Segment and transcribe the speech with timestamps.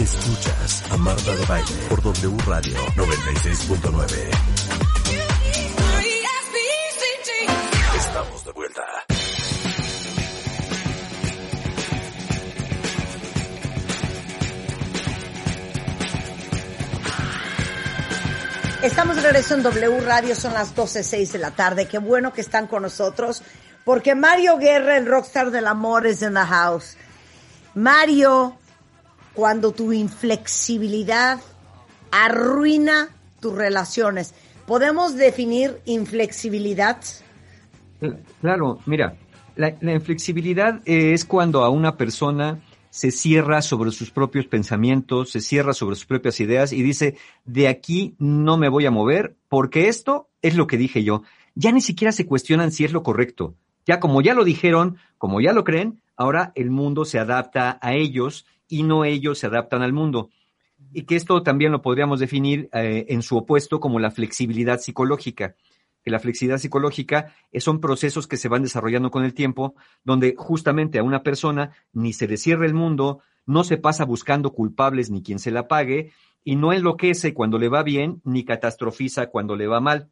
[0.00, 4.30] Escuchas a Marta de Baile por W Radio 96.9.
[7.98, 8.82] Estamos de vuelta.
[18.82, 21.86] Estamos de regreso en W Radio, son las 12.06 de la tarde.
[21.86, 23.42] Qué bueno que están con nosotros,
[23.84, 26.96] porque Mario Guerra, el rockstar del amor, es en the house.
[27.74, 28.59] Mario,
[29.34, 31.40] cuando tu inflexibilidad
[32.10, 33.08] arruina
[33.40, 34.34] tus relaciones,
[34.66, 36.98] ¿podemos definir inflexibilidad?
[38.40, 39.16] Claro, mira,
[39.56, 45.74] la, inflexibilidad es cuando a una persona se cierra sobre sus propios pensamientos, se cierra
[45.74, 50.28] sobre sus propias ideas y dice, de aquí no me voy a mover porque esto
[50.42, 51.22] es lo que dije yo.
[51.54, 53.54] Ya ni siquiera se cuestionan si es lo correcto.
[53.86, 57.94] Ya como ya lo dijeron, como ya lo creen, ahora el mundo se adapta a
[57.94, 60.30] ellos y no ellos se adaptan al mundo.
[60.92, 65.56] Y que esto también lo podríamos definir eh, en su opuesto como la flexibilidad psicológica
[66.02, 70.98] que la flexibilidad psicológica son procesos que se van desarrollando con el tiempo, donde justamente
[70.98, 75.22] a una persona ni se le cierra el mundo, no se pasa buscando culpables ni
[75.22, 79.66] quien se la pague, y no enloquece cuando le va bien, ni catastrofiza cuando le
[79.66, 80.08] va mal.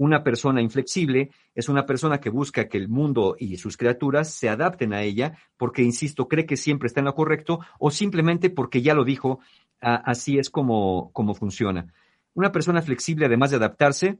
[0.00, 4.48] Una persona inflexible es una persona que busca que el mundo y sus criaturas se
[4.48, 8.80] adapten a ella porque, insisto, cree que siempre está en lo correcto o simplemente porque
[8.80, 9.40] ya lo dijo,
[9.78, 11.92] así es como, como funciona.
[12.32, 14.18] Una persona flexible, además de adaptarse,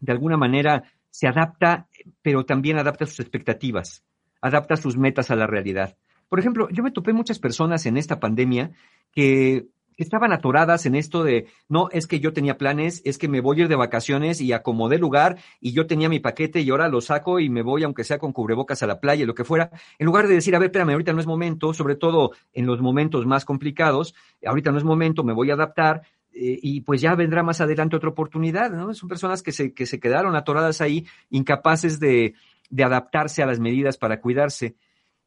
[0.00, 1.86] de alguna manera se adapta,
[2.22, 4.06] pero también adapta sus expectativas,
[4.40, 5.98] adapta sus metas a la realidad.
[6.30, 8.70] Por ejemplo, yo me topé muchas personas en esta pandemia
[9.12, 9.66] que
[9.96, 13.58] estaban atoradas en esto de, no, es que yo tenía planes, es que me voy
[13.58, 17.00] a ir de vacaciones y acomodé lugar y yo tenía mi paquete y ahora lo
[17.00, 20.06] saco y me voy, aunque sea con cubrebocas a la playa, lo que fuera, en
[20.06, 23.26] lugar de decir, a ver, espérame, ahorita no es momento, sobre todo en los momentos
[23.26, 27.42] más complicados, ahorita no es momento, me voy a adaptar, eh, y pues ya vendrá
[27.42, 28.92] más adelante otra oportunidad, ¿no?
[28.94, 32.34] Son personas que se, que se quedaron atoradas ahí, incapaces de,
[32.70, 34.74] de adaptarse a las medidas para cuidarse.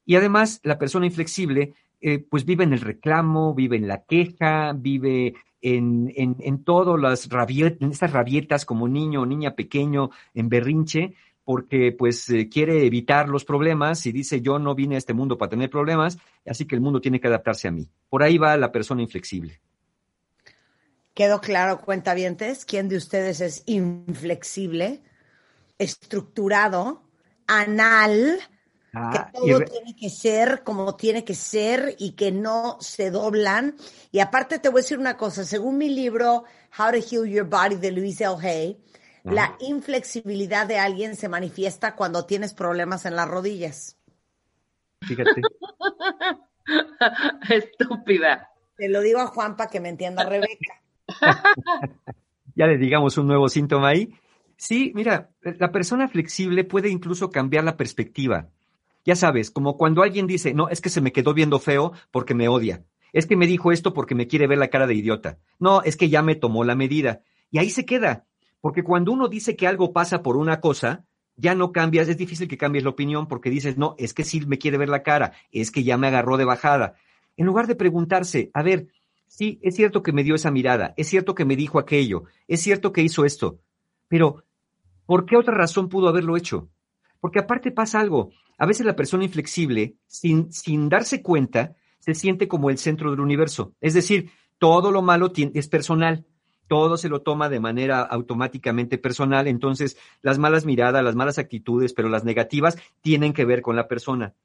[0.05, 4.74] Y además, la persona inflexible, eh, pues vive en el reclamo, vive en la queja,
[4.74, 10.12] vive en, en, en todas las rabietas, en estas rabietas como niño o niña pequeño,
[10.34, 14.97] en berrinche, porque pues eh, quiere evitar los problemas y dice yo no vine a
[14.97, 17.90] este mundo para tener problemas, así que el mundo tiene que adaptarse a mí.
[18.09, 19.62] Por ahí va la persona inflexible.
[21.14, 22.66] ¿Quedó claro, cuentavientes?
[22.66, 25.02] ¿Quién de ustedes es inflexible,
[25.79, 27.02] estructurado,
[27.47, 28.40] anal,
[28.93, 33.75] ah, que todo tiene que ser como tiene que ser y que no se doblan?
[34.11, 36.43] Y aparte te voy a decir una cosa, según mi libro
[36.77, 38.35] How to Heal Your Body de Louise L.
[38.41, 38.77] Hay,
[39.23, 43.97] la inflexibilidad de alguien se manifiesta cuando tienes problemas en las rodillas.
[45.01, 45.41] Fíjate.
[47.49, 48.49] Estúpida.
[48.77, 50.81] Te lo digo a Juan para que me entienda Rebeca.
[52.55, 54.13] ya le digamos un nuevo síntoma ahí.
[54.55, 58.49] Sí, mira, la persona flexible puede incluso cambiar la perspectiva.
[59.07, 62.34] Ya sabes, como cuando alguien dice, no, es que se me quedó viendo feo porque
[62.34, 62.84] me odia.
[63.13, 65.40] Es que me dijo esto porque me quiere ver la cara de idiota.
[65.59, 67.22] No, es que ya me tomó la medida.
[67.50, 68.25] Y ahí se queda.
[68.59, 71.06] Porque cuando uno dice que algo pasa por una cosa,
[71.38, 74.46] ya no cambias, es difícil que cambies la opinión porque dices, no, es que sí
[74.46, 76.96] me quiere ver la cara, es que ya me agarró de bajada.
[77.38, 78.90] En lugar de preguntarse, a ver,
[79.25, 82.62] sí, es cierto que me dio esa mirada, es cierto que me dijo aquello, es
[82.62, 83.62] cierto que hizo esto,
[84.09, 84.44] pero
[85.06, 86.67] ¿por qué otra razón pudo haberlo hecho?
[87.19, 92.47] Porque aparte pasa algo, a veces la persona inflexible, sin, sin darse cuenta, se siente
[92.47, 96.25] como el centro del universo, es decir, todo lo malo es personal,
[96.67, 101.94] todo se lo toma de manera automáticamente personal, entonces las malas miradas, las malas actitudes,
[101.94, 104.35] pero las negativas tienen que ver con la persona.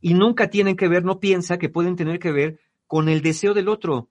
[0.00, 3.54] Y nunca tienen que ver, no piensa que pueden tener que ver con el deseo
[3.54, 4.08] del otro.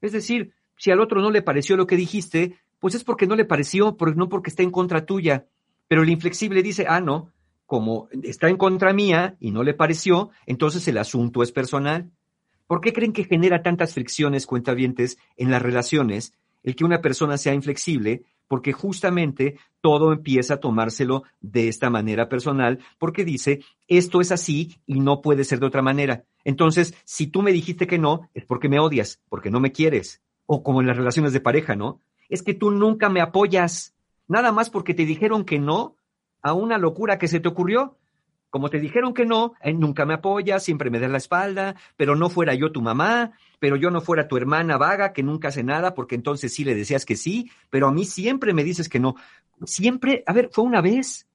[0.00, 3.36] Es decir, si al otro no le pareció lo que dijiste, pues es porque no
[3.36, 5.46] le pareció, no porque está en contra tuya.
[5.88, 7.30] Pero el inflexible dice, ah, no,
[7.72, 12.10] como está en contra mía y no le pareció, entonces el asunto es personal.
[12.66, 17.38] ¿Por qué creen que genera tantas fricciones, cuentavientes, en las relaciones el que una persona
[17.38, 18.24] sea inflexible?
[18.46, 24.76] Porque justamente todo empieza a tomárselo de esta manera personal, porque dice, esto es así
[24.84, 26.24] y no puede ser de otra manera.
[26.44, 30.20] Entonces, si tú me dijiste que no, es porque me odias, porque no me quieres.
[30.44, 32.02] O como en las relaciones de pareja, ¿no?
[32.28, 33.94] Es que tú nunca me apoyas,
[34.28, 35.96] nada más porque te dijeron que no
[36.42, 37.98] a una locura que se te ocurrió.
[38.50, 42.16] Como te dijeron que no, eh, nunca me apoyas, siempre me das la espalda, pero
[42.16, 45.62] no fuera yo tu mamá, pero yo no fuera tu hermana vaga que nunca hace
[45.62, 49.00] nada, porque entonces sí le decías que sí, pero a mí siempre me dices que
[49.00, 49.14] no.
[49.64, 51.26] Siempre, a ver, fue una vez,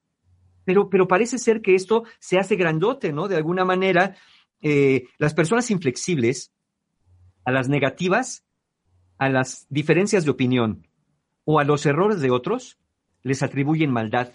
[0.64, 3.26] pero, pero parece ser que esto se hace grandote, ¿no?
[3.26, 4.14] De alguna manera,
[4.60, 6.52] eh, las personas inflexibles
[7.44, 8.44] a las negativas,
[9.18, 10.86] a las diferencias de opinión
[11.44, 12.78] o a los errores de otros,
[13.22, 14.32] les atribuyen maldad.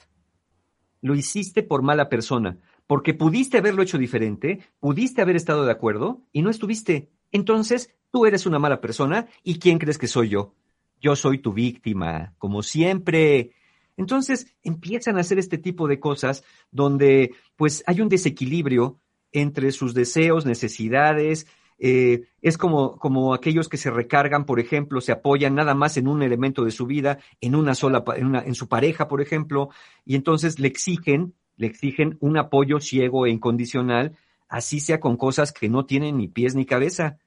[1.04, 6.22] Lo hiciste por mala persona, porque pudiste haberlo hecho diferente, pudiste haber estado de acuerdo
[6.32, 7.10] y no estuviste.
[7.34, 10.56] Entonces, tú eres una mala persona y ¿quién crees que soy yo?
[11.02, 13.52] Yo soy tu víctima, como siempre.
[13.98, 19.02] Entonces empiezan a hacer este tipo de cosas donde pues hay un desequilibrio
[19.34, 21.48] entre sus deseos, necesidades,
[21.80, 26.08] eh, es como, como aquellos que se recargan, por ejemplo, se apoyan nada más en
[26.08, 29.70] un elemento de su vida, en una sola, en, en su pareja, por ejemplo,
[30.06, 34.16] y entonces le exigen, le exigen un apoyo ciego e incondicional,
[34.48, 37.18] así sea con cosas que no tienen ni pies ni cabeza.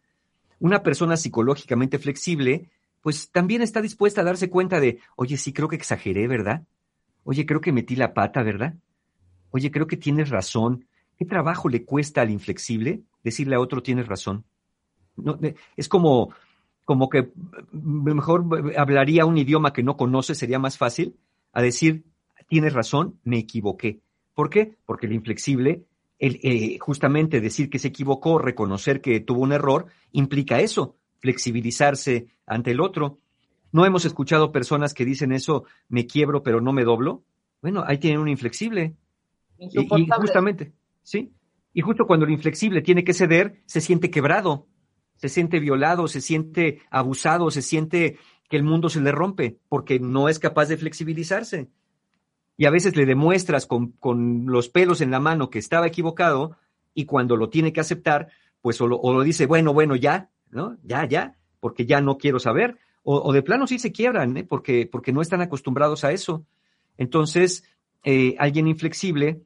[0.59, 2.71] Una persona psicológicamente flexible,
[3.03, 6.63] pues también está dispuesta a darse cuenta de, oye, sí, creo que exageré, ¿verdad?
[7.25, 8.75] Oye, creo que metí la pata, ¿verdad?
[9.51, 10.87] Oye, creo que tienes razón.
[11.19, 14.45] ¿Qué trabajo le cuesta al inflexible decirle a otro tienes razón?
[15.17, 15.39] No,
[15.77, 16.33] es como,
[16.85, 17.33] como que
[17.73, 18.45] mejor
[18.79, 21.17] hablaría un idioma que no conoce, sería más fácil,
[21.53, 22.05] a decir
[22.49, 24.01] tienes razón, me equivoqué.
[24.33, 24.77] ¿Por qué?
[24.87, 25.83] Porque el inflexible,
[26.19, 32.29] el, eh, justamente decir que se equivocó, reconocer que tuvo un error, implica eso, flexibilizarse
[32.47, 33.19] ante el otro.
[33.73, 37.25] ¿No hemos escuchado personas que dicen eso, me quiebro pero no me doblo?
[37.63, 38.95] Bueno, ahí tienen un inflexible.
[39.59, 41.33] Y, y, justamente, ¿sí?
[41.77, 44.67] Y justo cuando el inflexible tiene que ceder, se siente quebrado,
[45.17, 48.17] se siente violado, se siente abusado, se siente
[48.49, 51.69] que el mundo se le rompe porque no es capaz de flexibilizarse.
[52.57, 56.57] Y a veces le demuestras con, con los pelos en la mano que estaba equivocado
[56.95, 58.29] y cuando lo tiene que aceptar,
[58.63, 60.79] pues o lo, o lo dice, bueno, bueno, ya, ¿no?
[60.83, 62.79] Ya, ya, porque ya no quiero saber.
[63.03, 64.45] O, o de plano sí se quiebran, ¿eh?
[64.45, 66.47] porque, porque no están acostumbrados a eso.
[66.97, 67.65] Entonces,
[68.03, 69.43] eh, alguien inflexible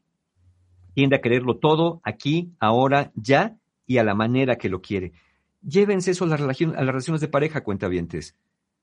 [1.00, 3.56] tiende a quererlo todo aquí, ahora, ya
[3.86, 5.14] y a la manera que lo quiere.
[5.62, 8.36] Llévense eso a las, relaciones, a las relaciones de pareja, cuentavientes.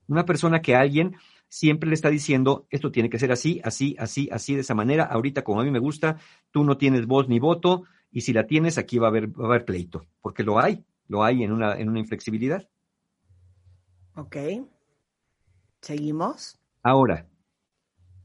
[0.07, 1.15] Una persona que a alguien
[1.47, 5.03] siempre le está diciendo, esto tiene que ser así, así, así, así, de esa manera,
[5.03, 6.17] ahorita como a mí me gusta,
[6.49, 9.43] tú no tienes voz ni voto, y si la tienes, aquí va a haber, va
[9.43, 12.67] a haber pleito, porque lo hay, lo hay en una, en una inflexibilidad.
[14.15, 14.37] Ok.
[15.81, 16.57] ¿Seguimos?
[16.81, 17.27] Ahora,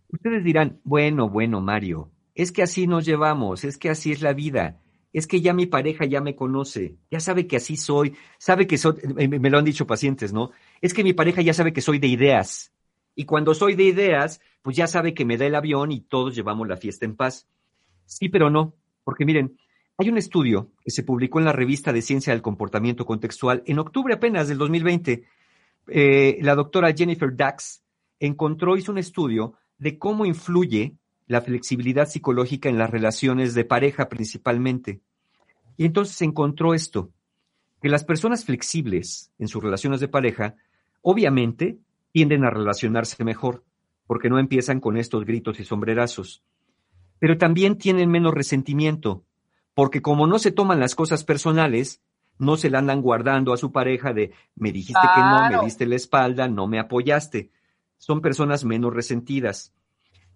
[0.09, 4.33] ustedes dirán, bueno, bueno, Mario, es que así nos llevamos, es que así es la
[4.33, 4.81] vida,
[5.13, 8.79] es que ya mi pareja ya me conoce, ya sabe que así soy, sabe que
[8.79, 10.51] soy, me lo han dicho pacientes, ¿no?
[10.81, 12.73] Es que mi pareja ya sabe que soy de ideas.
[13.15, 16.35] Y cuando soy de ideas, pues ya sabe que me da el avión y todos
[16.35, 17.47] llevamos la fiesta en paz.
[18.07, 18.75] Sí, pero no,
[19.05, 19.59] porque miren,
[19.99, 23.79] hay un estudio que se publicó en la revista de Ciencia del Comportamiento Contextual en
[23.79, 25.25] octubre apenas del 2020.
[25.89, 27.85] Eh, la doctora Jennifer Dax
[28.19, 30.97] encontró, hizo un estudio de cómo influye
[31.33, 35.01] la flexibilidad psicológica en las relaciones de pareja principalmente.
[35.79, 37.11] Y entonces se encontró esto,
[37.81, 40.57] que las personas flexibles en sus relaciones de pareja,
[41.01, 41.79] obviamente,
[42.13, 43.65] tienden a relacionarse mejor,
[44.07, 46.43] porque no empiezan con estos gritos y sombrerazos.
[47.19, 49.25] Pero también tienen menos resentimiento,
[49.73, 52.03] porque como no se toman las cosas personales,
[52.39, 55.87] no se la andan guardando a su pareja de me dijiste que no, me diste
[55.87, 57.51] la espalda, no me apoyaste.
[57.97, 59.73] Son personas menos resentidas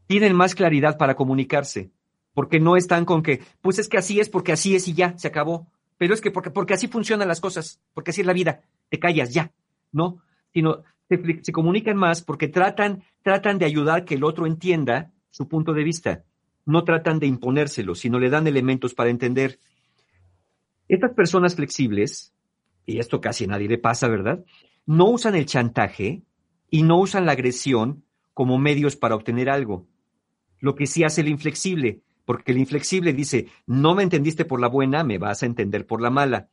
[0.07, 1.91] tienen más claridad para comunicarse,
[2.35, 5.17] porque no están con que, pues es que así es, porque así es y ya,
[5.19, 5.69] se acabó.
[5.99, 8.99] Pero es que porque, porque así funcionan las cosas, porque así es la vida, te
[8.99, 9.53] callas ya,
[9.93, 10.19] ¿no?
[10.53, 15.49] Sino se, se comunican más porque tratan, tratan de ayudar que el otro entienda su
[15.49, 16.25] punto de vista.
[16.67, 19.61] No tratan de imponérselo, sino le dan elementos para entender.
[20.89, 22.35] Estas personas flexibles,
[22.85, 24.45] y esto casi a nadie le pasa, ¿verdad?
[24.85, 26.23] No usan el chantaje
[26.71, 28.05] y no usan la agresión
[28.35, 29.87] como medios para obtener algo
[30.61, 34.69] lo que sí hace el inflexible, porque el inflexible dice, no me entendiste por la
[34.69, 36.49] buena, me vas a entender por la mala.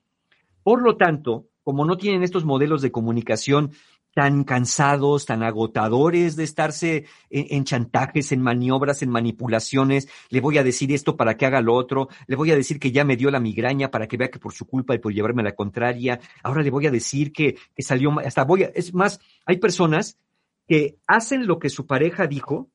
[0.64, 3.72] Por lo tanto, como no tienen estos modelos de comunicación
[4.14, 10.64] tan cansados, tan agotadores de estarse en, chantajes, en maniobras, en manipulaciones, le voy a
[10.64, 13.32] decir esto para que haga lo otro, le voy a decir que ya me dio
[13.32, 16.20] la migraña para que vea que por su culpa y por llevarme a la contraria,
[16.44, 20.20] ahora le voy a decir que, que salió, hasta voy a, es más, hay personas
[20.68, 22.70] que hacen lo que su pareja dijo,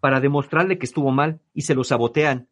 [0.00, 2.48] para demostrarle que estuvo mal y se lo sabotean.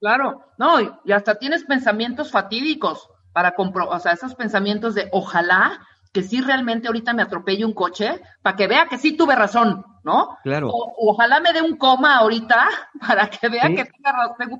[0.00, 5.80] Claro, no, y hasta tienes pensamientos fatídicos para comprobar, o sea, esos pensamientos de ojalá
[6.12, 9.84] que sí realmente ahorita me atropelle un coche para que vea que sí tuve razón,
[10.04, 10.36] ¿no?
[10.42, 10.70] Claro.
[10.70, 12.68] O, ojalá me dé un coma ahorita
[13.06, 13.86] para que vea que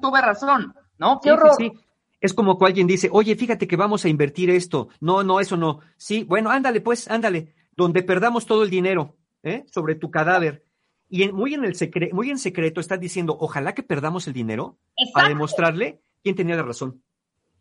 [0.01, 1.21] tuve razón, ¿no?
[1.21, 1.55] Qué horror.
[1.57, 1.73] Sí,
[2.21, 4.89] Es como cuando alguien dice, oye, fíjate que vamos a invertir esto.
[5.01, 5.81] No, no, eso no.
[5.97, 7.55] Sí, bueno, ándale, pues, ándale.
[7.77, 9.65] Donde perdamos todo el dinero, ¿eh?
[9.71, 10.68] Sobre tu cadáver
[11.09, 11.75] y muy, en el
[12.13, 14.77] muy en secreto estás diciendo, ojalá que perdamos el dinero
[15.15, 17.03] para demostrarle quién tenía la razón.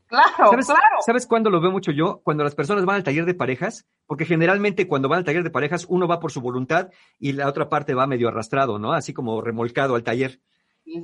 [0.07, 0.81] Claro, ¿Sabes, claro.
[1.05, 2.21] ¿Sabes cuándo lo veo mucho yo?
[2.23, 5.49] Cuando las personas van al taller de parejas, porque generalmente cuando van al taller de
[5.49, 6.89] parejas, uno va por su voluntad
[7.19, 8.93] y la otra parte va medio arrastrado, ¿no?
[8.93, 10.39] Así como remolcado al taller.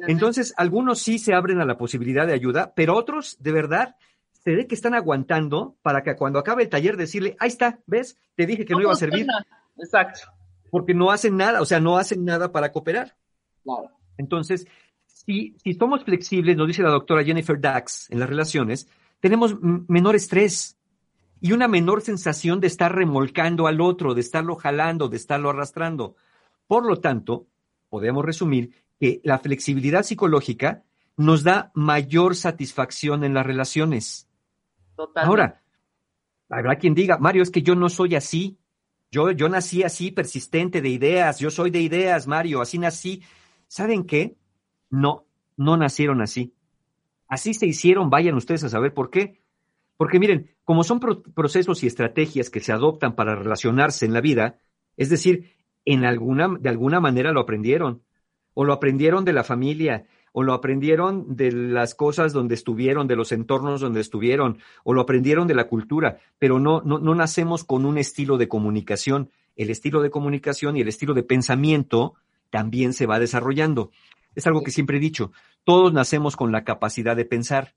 [0.07, 3.97] Entonces, algunos sí se abren a la posibilidad de ayuda, pero otros, de verdad,
[4.31, 8.17] se ve que están aguantando para que cuando acabe el taller decirle, ahí está, ¿ves?
[8.35, 9.27] Te dije que no, iba a servir.
[9.77, 10.21] Exacto.
[10.73, 13.15] Porque no hacen nada, o sea, no hacen nada para cooperar.
[13.63, 13.91] Claro.
[14.17, 14.65] Entonces,
[15.05, 18.89] si, si somos flexibles, nos dice la doctora Jennifer Dax en las relaciones,
[19.19, 20.79] tenemos menor estrés
[21.39, 26.15] y una menor sensación de estar remolcando al otro, de estarlo jalando, de estarlo arrastrando.
[26.65, 27.45] Por lo tanto,
[27.89, 30.85] podemos resumir que la flexibilidad psicológica
[31.17, 34.27] nos da mayor satisfacción en las relaciones.
[34.95, 35.29] Totalmente.
[35.29, 35.61] Ahora,
[36.49, 38.57] habrá quien diga, Mario, es que yo no soy así.
[39.13, 41.39] Yo, yo nací así, persistente de ideas.
[41.39, 43.21] Yo soy de ideas, Mario, así nací.
[43.67, 44.37] ¿Saben qué?
[44.89, 46.55] No, no nacieron así.
[47.27, 49.43] Así se hicieron, vayan ustedes a saber por qué.
[49.97, 54.21] Porque miren, como son pro- procesos y estrategias que se adoptan para relacionarse en la
[54.21, 54.57] vida,
[54.97, 55.53] es decir,
[55.85, 58.01] en alguna, de alguna manera lo aprendieron,
[58.55, 63.15] o lo aprendieron de la familia, o lo aprendieron de las cosas donde estuvieron, de
[63.15, 67.63] los entornos donde estuvieron, o lo aprendieron de la cultura, pero no, no, no nacemos
[67.63, 69.29] con un estilo de comunicación.
[69.55, 72.15] El estilo de comunicación y el estilo de pensamiento
[72.49, 73.91] también se va desarrollando.
[74.35, 75.31] Es algo que siempre he dicho,
[75.63, 77.75] todos nacemos con la capacidad de pensar,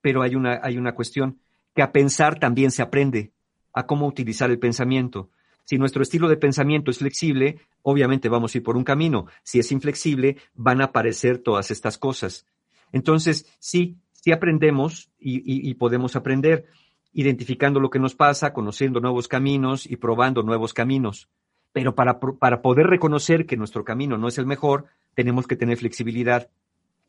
[0.00, 1.38] pero hay una, hay una cuestión,
[1.74, 3.32] que a pensar también se aprende,
[3.72, 5.30] a cómo utilizar el pensamiento.
[5.68, 9.26] Si nuestro estilo de pensamiento es flexible, obviamente vamos a ir por un camino.
[9.42, 12.46] Si es inflexible, van a aparecer todas estas cosas.
[12.90, 16.64] Entonces, sí, sí aprendemos y, podemos aprender
[17.12, 21.28] identificando lo que nos pasa, conociendo nuevos caminos y probando nuevos caminos.
[21.74, 25.76] Pero para, para poder reconocer que nuestro camino no es el mejor, tenemos que tener
[25.76, 26.48] flexibilidad.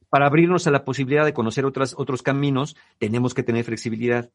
[0.10, 4.32] Para abrirnos a la posibilidad de conocer otras, otros caminos, tenemos que tener flexibilidad.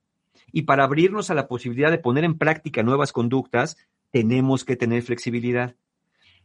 [0.50, 3.76] Y para abrirnos a la posibilidad de poner en práctica nuevas conductas,
[4.14, 5.74] tenemos que tener flexibilidad.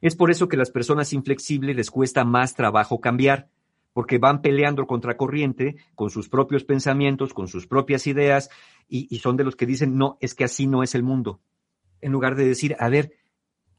[0.01, 3.47] Es por eso que las personas inflexibles les cuesta más trabajo cambiar,
[3.93, 8.49] porque van peleando contra corriente con sus propios pensamientos, con sus propias ideas,
[8.87, 11.41] y, y son de los que dicen, no, es que así no es el mundo.
[12.01, 13.13] En lugar de decir, a ver,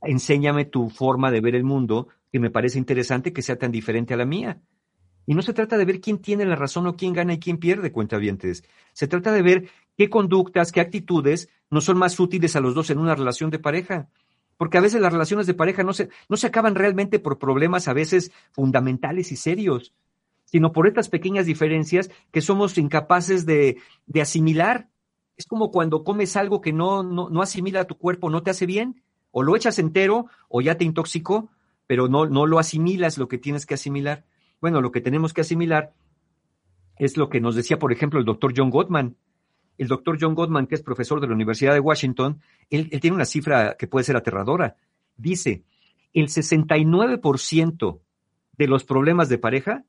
[0.03, 4.15] enséñame tu forma de ver el mundo, que me parece interesante que sea tan diferente
[4.15, 4.63] a la mía.
[5.27, 7.59] Y no se trata de ver quién tiene la razón o quién gana y quién
[7.59, 8.63] pierde, cuentavientes.
[8.93, 12.91] Se trata de ver qué conductas, qué actitudes nos son más útiles a los dos
[12.91, 14.09] en una relación de pareja.
[14.57, 17.89] Porque a veces las relaciones de pareja no se, no se acaban realmente por problemas
[17.89, 19.95] a veces fundamentales y serios,
[20.45, 24.89] sino por estas pequeñas diferencias que somos incapaces de, de asimilar.
[25.37, 28.50] Es como cuando comes algo que no, no, no asimila a tu cuerpo, no te
[28.50, 31.49] hace bien, o lo echas entero o ya te intoxicó,
[31.87, 34.25] pero no, no lo asimilas lo que tienes que asimilar.
[34.61, 35.95] Bueno, lo que tenemos que asimilar
[36.99, 39.17] es lo que nos decía, por ejemplo, el doctor John Gottman.
[39.81, 43.15] El doctor John Gottman, que es profesor de la Universidad de Washington, él, él tiene
[43.15, 44.77] una cifra que puede ser aterradora.
[45.17, 45.65] Dice,
[46.13, 48.01] el 69%
[48.59, 49.87] de los problemas de pareja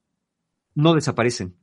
[0.75, 1.57] no desaparecen.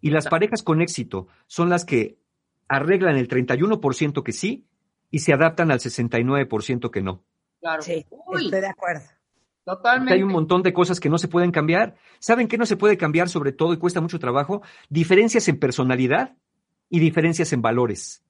[0.00, 2.18] Y las parejas con éxito son las que
[2.66, 4.66] arreglan el 31% que sí
[5.08, 7.22] y se adaptan al 69% que no.
[7.60, 7.82] Claro.
[7.82, 9.04] Sí, Uy, estoy de acuerdo.
[9.62, 10.14] totalmente.
[10.14, 11.94] Hay un montón de cosas que no se pueden cambiar.
[12.18, 14.62] ¿Saben qué no se puede cambiar sobre todo y cuesta mucho trabajo?
[14.88, 16.36] Diferencias en personalidad
[16.92, 18.22] y diferencias en valores.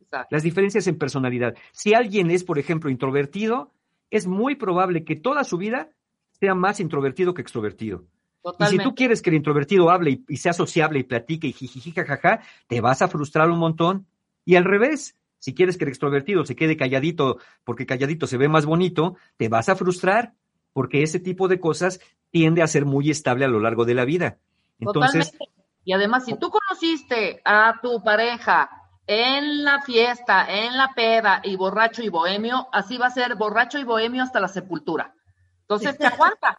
[0.00, 0.28] Exacto.
[0.30, 1.56] Las diferencias en personalidad.
[1.72, 3.72] Si alguien es, por ejemplo, introvertido,
[4.12, 5.90] es muy probable que toda su vida
[6.30, 8.04] sea más introvertido que extrovertido.
[8.60, 11.52] Y si tú quieres que el introvertido hable y, y sea sociable y platique y
[11.52, 14.06] jijiji, jajaja, te vas a frustrar un montón.
[14.44, 18.48] Y al revés, si quieres que el extrovertido se quede calladito porque calladito se ve
[18.48, 20.34] más bonito, te vas a frustrar
[20.72, 21.98] porque ese tipo de cosas
[22.30, 24.38] tiende a ser muy estable a lo largo de la vida.
[24.78, 25.55] Entonces, Totalmente.
[25.86, 28.68] Y además, si tú conociste a tu pareja
[29.06, 33.78] en la fiesta, en la peda y borracho y bohemio, así va a ser borracho
[33.78, 35.14] y bohemio hasta la sepultura.
[35.60, 36.56] Entonces te aguantas.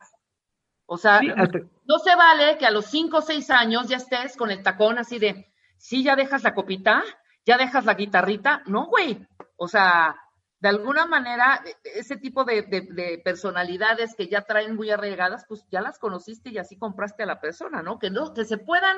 [0.86, 3.98] O sea, sí, hasta- no se vale que a los cinco o seis años ya
[3.98, 7.04] estés con el tacón así de, sí, ya dejas la copita,
[7.46, 8.62] ya dejas la guitarrita.
[8.66, 9.28] No, güey.
[9.58, 10.16] O sea,
[10.60, 15.46] de alguna manera, e- ese tipo de, de- de personalidades que ya traen muy arraigadas,
[15.50, 18.00] pues ya las conociste y así compraste a la persona, ¿no?
[18.00, 18.98] Que no, que se puedan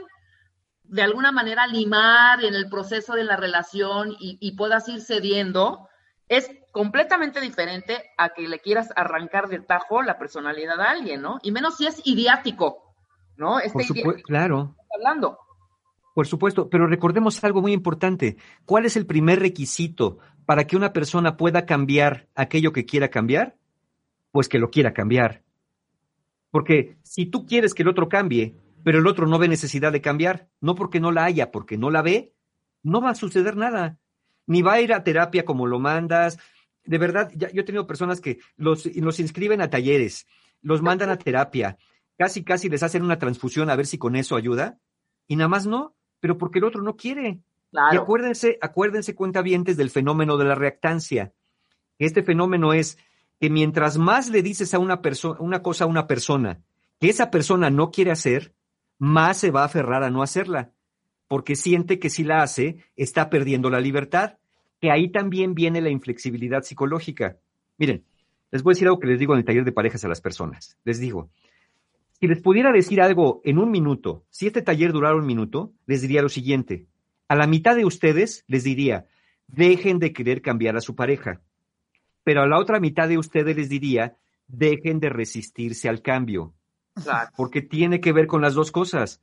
[0.90, 5.88] de alguna manera limar en el proceso de la relación y, y puedas ir cediendo,
[6.28, 11.40] es completamente diferente a que le quieras arrancar de tajo la personalidad a alguien, ¿no?
[11.44, 12.94] Y menos si es idiático,
[13.38, 13.60] ¿no?
[13.60, 14.76] Este por supuesto, claro.
[14.96, 15.40] hablando.
[16.14, 18.38] Por supuesto, pero recordemos algo muy importante.
[18.66, 23.56] ¿Cuál es el primer requisito para que una persona pueda cambiar aquello que quiera cambiar?
[24.32, 25.44] Pues que lo quiera cambiar.
[26.52, 30.02] Porque si tú quieres que el otro cambie, pero el otro no ve necesidad de
[30.02, 32.34] cambiar, no porque no la haya, porque no la ve,
[32.84, 33.98] no va a suceder nada.
[34.46, 36.40] Ni va a ir a terapia como lo mandas.
[36.84, 40.28] De verdad, ya, yo he tenido personas que los, los inscriben a talleres,
[40.62, 41.78] los mandan a terapia,
[42.18, 44.80] casi, casi les hacen una transfusión a ver si con eso ayuda,
[45.28, 47.42] y nada más no, pero porque el otro no quiere.
[47.72, 51.34] Y acuérdense, acuérdense, cuentavientes, del fenómeno de la reactancia.
[52.00, 52.98] Este fenómeno es
[53.40, 56.62] que mientras más le dices a una persona, una cosa a una persona
[57.00, 58.54] que esa persona no quiere hacer,
[59.00, 60.72] más se va a aferrar a no hacerla,
[61.28, 64.38] porque siente que si la hace, está perdiendo la libertad,
[64.80, 67.38] que ahí también viene la inflexibilidad psicológica.
[67.78, 68.04] Miren,
[68.52, 70.22] les voy a decir algo que les digo en el taller de parejas a las
[70.22, 70.78] personas.
[70.84, 71.30] Les digo,
[72.20, 76.02] si les pudiera decir algo en un minuto, si este taller durara un minuto, les
[76.02, 76.86] diría lo siguiente.
[77.28, 79.06] A la mitad de ustedes les diría,
[79.48, 81.42] dejen de querer cambiar a su pareja.
[82.24, 86.54] Pero a la otra mitad de ustedes les diría, dejen de resistirse al cambio.
[87.36, 89.22] Porque tiene que ver con las dos cosas.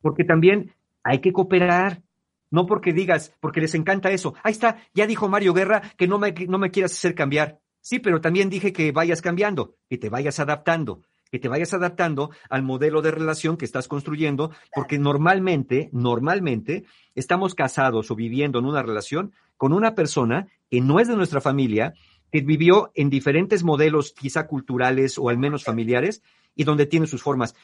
[0.00, 2.02] Porque también hay que cooperar.
[2.50, 4.34] No porque digas, porque les encanta eso.
[4.42, 7.60] Ahí está, ya dijo Mario Guerra que no me, no me quieras hacer cambiar.
[7.80, 12.30] Sí, pero también dije que vayas cambiando, que te vayas adaptando, que te vayas adaptando
[12.50, 18.66] al modelo de relación que estás construyendo, porque normalmente, normalmente, estamos casados o viviendo en
[18.66, 21.94] una relación con una persona que no es de nuestra familia,
[22.30, 26.22] que vivió en diferentes modelos quizá culturales o al menos familiares,
[26.54, 27.54] y donde tiene sus formas.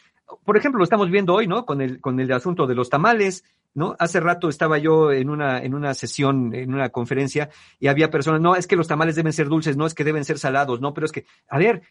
[0.45, 1.65] Por ejemplo, lo estamos viendo hoy, ¿no?
[1.65, 3.97] Con el, con el asunto de los tamales, ¿no?
[3.99, 8.41] Hace rato estaba yo en una, en una sesión, en una conferencia, y había personas,
[8.41, 10.95] no, es que los tamales deben ser dulces, no es que deben ser salados, no,
[10.95, 11.83] pero es que, a ver,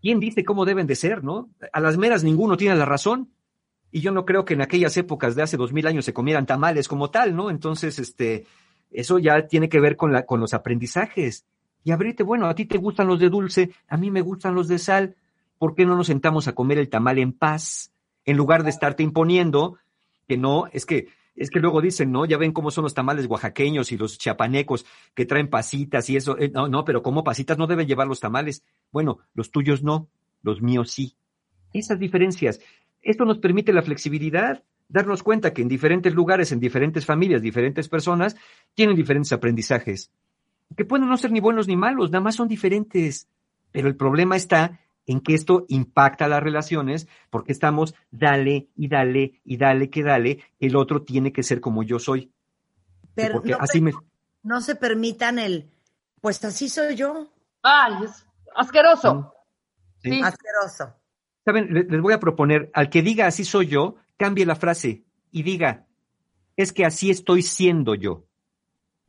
[0.00, 1.50] ¿quién dice cómo deben de ser, no?
[1.72, 3.30] A las meras ninguno tiene la razón.
[3.90, 6.44] Y yo no creo que en aquellas épocas de hace dos mil años se comieran
[6.44, 7.48] tamales como tal, ¿no?
[7.48, 8.46] Entonces, este,
[8.90, 11.46] eso ya tiene que ver con, la, con los aprendizajes.
[11.84, 14.68] Y abrirte, bueno, a ti te gustan los de dulce, a mí me gustan los
[14.68, 15.16] de sal
[15.58, 17.92] ¿por qué no nos sentamos a comer el tamal en paz
[18.24, 19.78] en lugar de estarte imponiendo
[20.26, 22.26] que no, es que es que luego dicen, ¿no?
[22.26, 24.84] Ya ven cómo son los tamales oaxaqueños y los chiapanecos
[25.14, 26.36] que traen pasitas y eso.
[26.36, 28.64] Eh, no, no, pero como pasitas no deben llevar los tamales.
[28.90, 30.08] Bueno, los tuyos no,
[30.42, 31.14] los míos sí.
[31.72, 32.60] Esas diferencias.
[33.02, 37.88] Esto nos permite la flexibilidad, darnos cuenta que en diferentes lugares, en diferentes familias, diferentes
[37.88, 38.36] personas,
[38.74, 40.10] tienen diferentes aprendizajes.
[40.76, 43.28] Que pueden no ser ni buenos ni malos, nada más son diferentes.
[43.70, 49.40] Pero el problema está en que esto impacta las relaciones porque estamos dale y dale
[49.42, 52.30] y dale que dale, el otro tiene que ser como yo soy.
[53.14, 53.92] Pero no, así me...
[54.42, 55.70] no se permitan el,
[56.20, 57.32] pues así soy yo.
[57.62, 59.34] Ay, es asqueroso.
[60.02, 60.20] Sí.
[60.22, 60.94] Asqueroso.
[61.42, 65.42] Saben, les voy a proponer, al que diga así soy yo, cambie la frase y
[65.42, 65.86] diga,
[66.54, 68.26] es que así estoy siendo yo.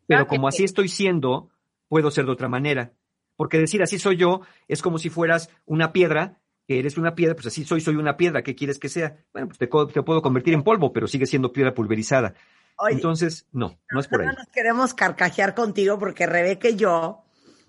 [0.07, 1.49] Pero como así estoy siendo,
[1.89, 2.93] puedo ser de otra manera
[3.39, 7.35] porque decir así soy yo es como si fueras una piedra, que eres una piedra,
[7.35, 9.15] pues así soy, soy una piedra, ¿qué quieres que sea?
[9.31, 12.33] Bueno, pues te, puedo convertir en polvo, pero sigue siendo piedra pulverizada.
[12.89, 14.27] Entonces, no, no es por ahí.
[14.27, 17.23] Nos queremos carcajear contigo porque Rebeca y yo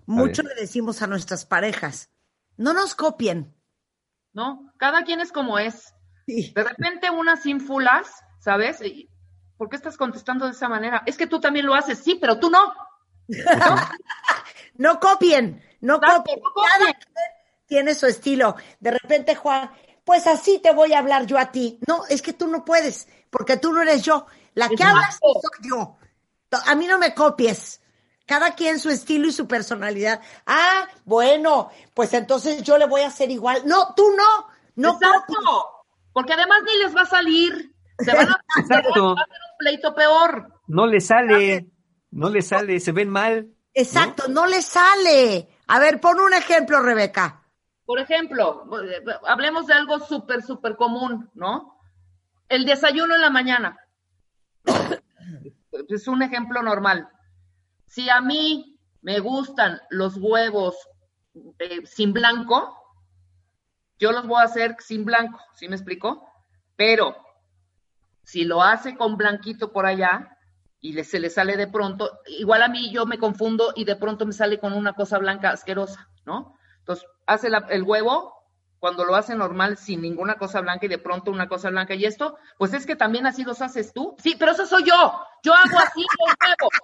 [0.06, 2.10] mucho le decimos a nuestras parejas,
[2.56, 3.54] no nos copien.
[4.32, 5.94] No, cada quien es como es.
[6.26, 8.80] De repente una sin fulas, ¿sabes?
[9.56, 11.04] ¿Por qué estás contestando de esa manera?
[11.06, 12.74] Es que tú también lo haces, sí, pero tú no.
[13.28, 13.76] No
[15.00, 16.40] copien, no copien.
[16.40, 16.98] Cada
[17.66, 18.56] tiene su estilo.
[18.80, 19.70] De repente, Juan,
[20.04, 21.78] pues así te voy a hablar yo a ti.
[21.86, 24.26] No, es que tú no puedes, porque tú no eres yo.
[24.54, 25.96] La que hablas soy yo.
[26.66, 27.80] A mí no me copies.
[28.26, 30.20] Cada quien su estilo y su personalidad.
[30.46, 33.62] Ah, bueno, pues entonces yo le voy a hacer igual.
[33.66, 34.48] No, tú no.
[34.76, 35.84] No Exacto.
[36.12, 37.74] Porque además ni les va a salir.
[37.98, 39.16] Se van a, hacer un
[39.58, 40.54] pleito peor.
[40.66, 41.70] No le sale,
[42.10, 43.48] no le sale, se ven mal.
[43.74, 44.46] Exacto, ¿no?
[44.46, 45.48] le sale.
[45.68, 47.42] A ver, pon un ejemplo, Rebeca.
[47.84, 48.66] Por ejemplo,
[49.26, 51.76] hablemos de algo súper, súper común, ¿no?
[52.48, 53.78] El desayuno en la mañana.
[55.88, 57.08] es un ejemplo normal.
[57.86, 60.76] Si a mí me gustan los huevos
[61.58, 62.76] eh, sin blanco,
[63.98, 66.26] yo los voy a hacer sin blanco, ¿sí me explico?
[66.76, 67.16] Pero
[68.22, 70.36] si lo hace con blanquito por allá,
[70.80, 74.24] y se le sale de pronto, igual a mí yo me confundo y de pronto
[74.24, 76.56] me sale con una cosa blanca asquerosa, ¿no?
[76.78, 78.40] Entonces, hace el huevo
[78.78, 82.06] cuando lo hace normal sin ninguna cosa blanca y de pronto una cosa blanca y
[82.06, 84.16] esto, pues es que también así los haces tú.
[84.22, 85.20] Sí, pero eso soy yo.
[85.42, 86.74] Yo hago así los huevos.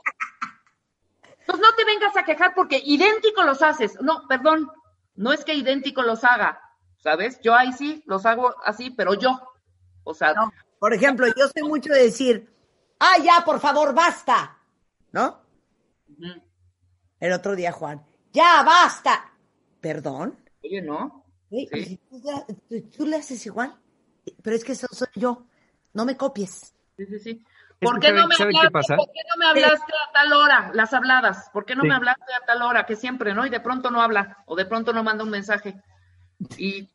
[1.40, 3.98] Entonces no te vengas a quejar porque idéntico los haces.
[4.02, 4.70] No, perdón,
[5.14, 6.60] no es que idéntico los haga,
[6.98, 7.40] ¿sabes?
[7.40, 9.40] Yo ahí sí los hago así, pero yo.
[10.04, 10.34] O sea,
[10.78, 12.55] por ejemplo, yo sé mucho de decir,
[13.00, 14.58] ah, ya, por favor, basta,
[15.12, 15.42] ¿no?
[17.20, 19.32] El otro día, Juan, ya, basta.
[19.80, 20.38] ¿Perdón?
[20.62, 21.24] Oye, ¿no?
[21.50, 22.00] ¿Sí?
[22.96, 23.74] ¿Tú, le haces igual?
[24.42, 25.46] pero es que eso soy yo.
[25.94, 26.74] No me copies.
[26.96, 27.44] Sí, sí, sí.
[27.80, 28.96] ¿Por qué, no ¿saben- me hablaste?
[28.96, 30.70] ¿Por qué no me hablaste a tal hora?
[30.74, 31.50] Las habladas.
[31.52, 31.88] ¿Por qué no Sí.
[31.88, 32.84] me hablaste a tal hora?
[32.86, 33.46] Que siempre, ¿no?
[33.46, 34.38] Y de pronto no habla.
[34.46, 35.80] O de pronto no manda un mensaje.
[36.58, 36.88] Y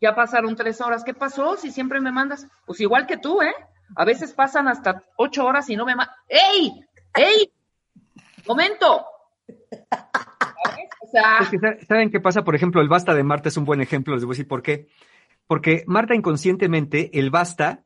[0.00, 1.04] ya pasaron tres horas.
[1.04, 1.56] ¿Qué pasó?
[1.56, 2.46] Si siempre me mandas.
[2.64, 3.54] Pues igual que tú, ¿eh?
[3.96, 6.16] A veces pasan hasta ocho horas y no me mandas.
[6.28, 6.72] ¡Ey!
[7.14, 7.52] ¡Ey!
[8.46, 9.04] ¡Momento!
[9.90, 10.88] ¿Sabes?
[11.00, 12.42] O sea, Es que, sa- ¿saben qué pasa?
[12.44, 14.62] Por ejemplo, el basta de Marta es un buen ejemplo, les voy a decir por
[14.62, 14.88] qué.
[15.46, 17.82] Porque Marta inconscientemente, el basta,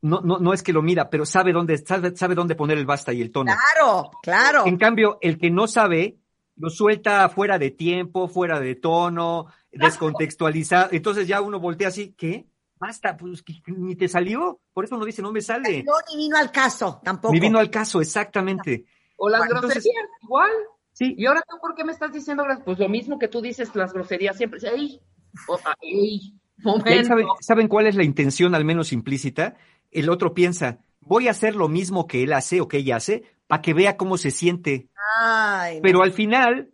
[0.00, 2.86] no, no, no es que lo mira, pero sabe dónde, sabe, sabe dónde poner el
[2.86, 3.52] basta y el tono.
[3.74, 4.66] Claro, claro.
[4.66, 6.16] En cambio, el que no sabe,
[6.56, 10.88] lo suelta fuera de tiempo, fuera de tono, descontextualizado.
[10.92, 12.46] Entonces ya uno voltea así, ¿qué?
[12.86, 14.60] Basta, pues que- ni te salió.
[14.74, 15.82] Por eso uno dice, no me sale.
[15.84, 17.32] No, ni vino al caso, tampoco.
[17.32, 18.84] Ni vino al caso, exactamente.
[19.16, 20.50] o las Bueno, entonces- groserías, igual.
[20.92, 22.44] Sí, ¿Y ahora tú por qué me estás diciendo?
[22.64, 24.60] Pues lo mismo que tú dices, las groserías siempre.
[24.68, 25.00] ¡Ey!
[25.48, 26.18] O- ¡Ey!
[26.18, 27.08] Y ahí Momento.
[27.08, 29.56] saben, ¿saben cuál es la intención, al menos implícita?
[29.90, 33.22] El otro piensa, voy a hacer lo mismo que él hace o que ella hace
[33.46, 34.88] para que vea cómo se siente.
[35.22, 35.82] Ay, no.
[35.82, 36.70] Pero al final,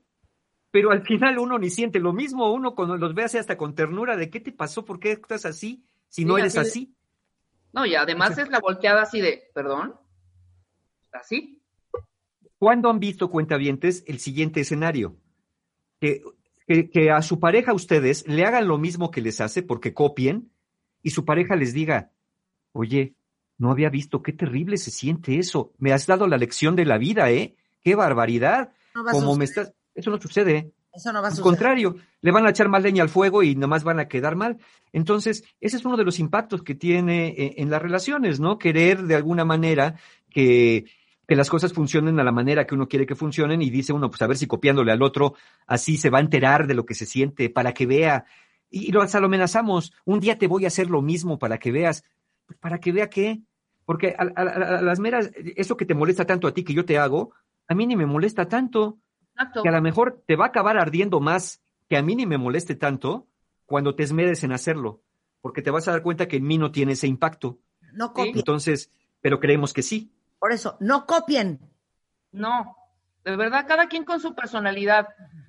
[0.70, 2.52] pero al final uno ni siente lo mismo.
[2.52, 5.44] Uno cuando los ve así hasta con ternura de qué te pasó, por qué estás
[5.46, 6.96] así, si no Sí, eres así así.
[7.72, 9.94] No, y además es la volteada así de, perdón.
[11.12, 11.62] Así.
[12.58, 15.16] ¿Cuándo han visto, cuentavientes, el siguiente escenario?
[15.98, 16.22] Que,
[16.66, 20.50] que, que a su pareja ustedes le hagan lo mismo que les hace porque copien
[21.02, 22.10] y su pareja les diga,
[22.72, 23.14] oye,
[23.56, 25.72] no había visto qué terrible se siente eso.
[25.78, 27.56] Me has dado la lección de la vida, ¿eh?
[27.82, 28.72] ¡Qué barbaridad!
[28.94, 29.72] No Como me estás...
[29.94, 30.72] Eso no sucede, ¿eh?
[30.92, 31.44] Eso no va a Al suceder.
[31.44, 34.58] contrario, le van a echar más leña al fuego y nomás van a quedar mal.
[34.92, 38.58] Entonces, ese es uno de los impactos que tiene eh, en las relaciones, ¿no?
[38.58, 39.94] Querer de alguna manera
[40.30, 40.84] que,
[41.28, 44.10] que las cosas funcionen a la manera que uno quiere que funcionen y dice uno,
[44.10, 45.34] pues a ver si copiándole al otro,
[45.66, 48.24] así se va a enterar de lo que se siente para que vea.
[48.68, 51.70] Y, lo, hasta lo amenazamos, un día te voy a hacer lo mismo para que
[51.72, 52.02] veas.
[52.58, 53.40] ¿Para que vea qué?
[53.84, 56.74] Porque a, a- a- a las meras, eso que te molesta tanto a ti que
[56.74, 57.32] yo te hago,
[57.68, 58.98] a mí ni me molesta tanto
[59.40, 59.62] Exacto.
[59.62, 62.38] que a lo mejor te va a acabar ardiendo más que a mí ni me
[62.38, 63.26] moleste tanto
[63.66, 65.00] cuando te esmeres en hacerlo,
[65.40, 67.58] porque te vas a dar cuenta que en mí no tiene ese impacto.
[67.92, 68.36] No copien.
[68.38, 70.12] Entonces, pero creemos que sí.
[70.38, 71.60] Por eso, no copien.
[72.32, 72.76] No,
[73.24, 75.08] de verdad, cada quien con su personalidad.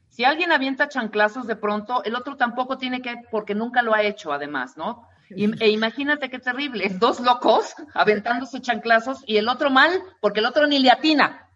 [0.10, 4.04] Si alguien avienta chanclazos de pronto, el otro tampoco tiene que, porque nunca lo ha
[4.04, 5.08] hecho además, ¿no?
[5.30, 10.46] Y- e imagínate qué terrible, dos locos aventándose chanclazos y el otro mal, porque el
[10.46, 11.48] otro ni le atina.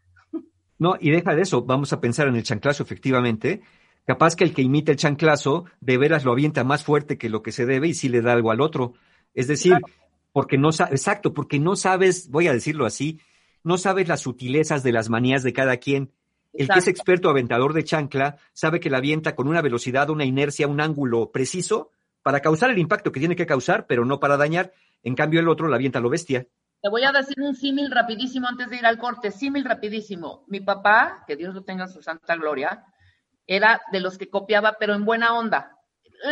[0.78, 3.62] No, y deja de eso, vamos a pensar en el chanclazo efectivamente.
[4.06, 7.42] Capaz que el que imita el chanclazo, de veras lo avienta más fuerte que lo
[7.42, 8.94] que se debe y sí le da algo al otro.
[9.34, 9.74] Es decir,
[10.32, 13.20] porque no sabes, exacto, porque no sabes, voy a decirlo así,
[13.64, 16.12] no sabes las sutilezas de las manías de cada quien.
[16.54, 20.24] El que es experto aventador de chancla sabe que la avienta con una velocidad, una
[20.24, 24.38] inercia, un ángulo preciso para causar el impacto que tiene que causar, pero no para
[24.38, 24.72] dañar.
[25.04, 26.48] En cambio, el otro la avienta a lo bestia.
[26.86, 30.44] Te voy a decir un símil rapidísimo antes de ir al corte, símil rapidísimo.
[30.46, 32.86] Mi papá, que Dios lo tenga en su santa gloria,
[33.48, 35.80] era de los que copiaba, pero en buena onda.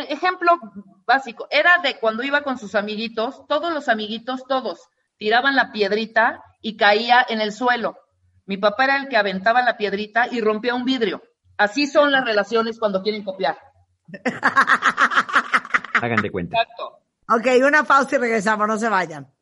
[0.10, 0.60] Ejemplo
[1.08, 4.80] básico, era de cuando iba con sus amiguitos, todos los amiguitos, todos,
[5.18, 7.98] tiraban la piedrita y caía en el suelo.
[8.46, 11.24] Mi papá era el que aventaba la piedrita y rompía un vidrio.
[11.58, 13.58] Así son las relaciones cuando quieren copiar.
[15.96, 16.62] Hagan de cuenta.
[16.62, 17.00] Exacto.
[17.28, 19.33] Ok, una pausa y regresamos, no se vayan.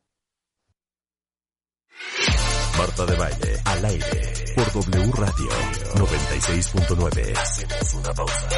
[2.78, 5.48] Marta de Baile, al aire, por W Radio
[5.94, 7.36] 96.9.
[7.36, 8.48] Hacemos una pausa.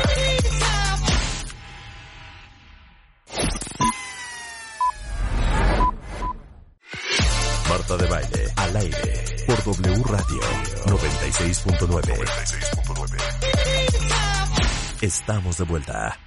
[7.69, 10.41] Marta de Baile, al aire, por W Radio
[10.87, 12.25] 96.9.
[15.01, 16.19] Estamos de vuelta.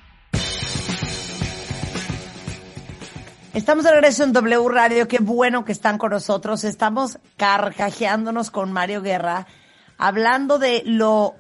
[3.57, 6.63] Estamos de regreso en W Radio, qué bueno que están con nosotros.
[6.63, 9.47] Estamos carcajeándonos con Mario Guerra,
[9.97, 11.33] hablando de lo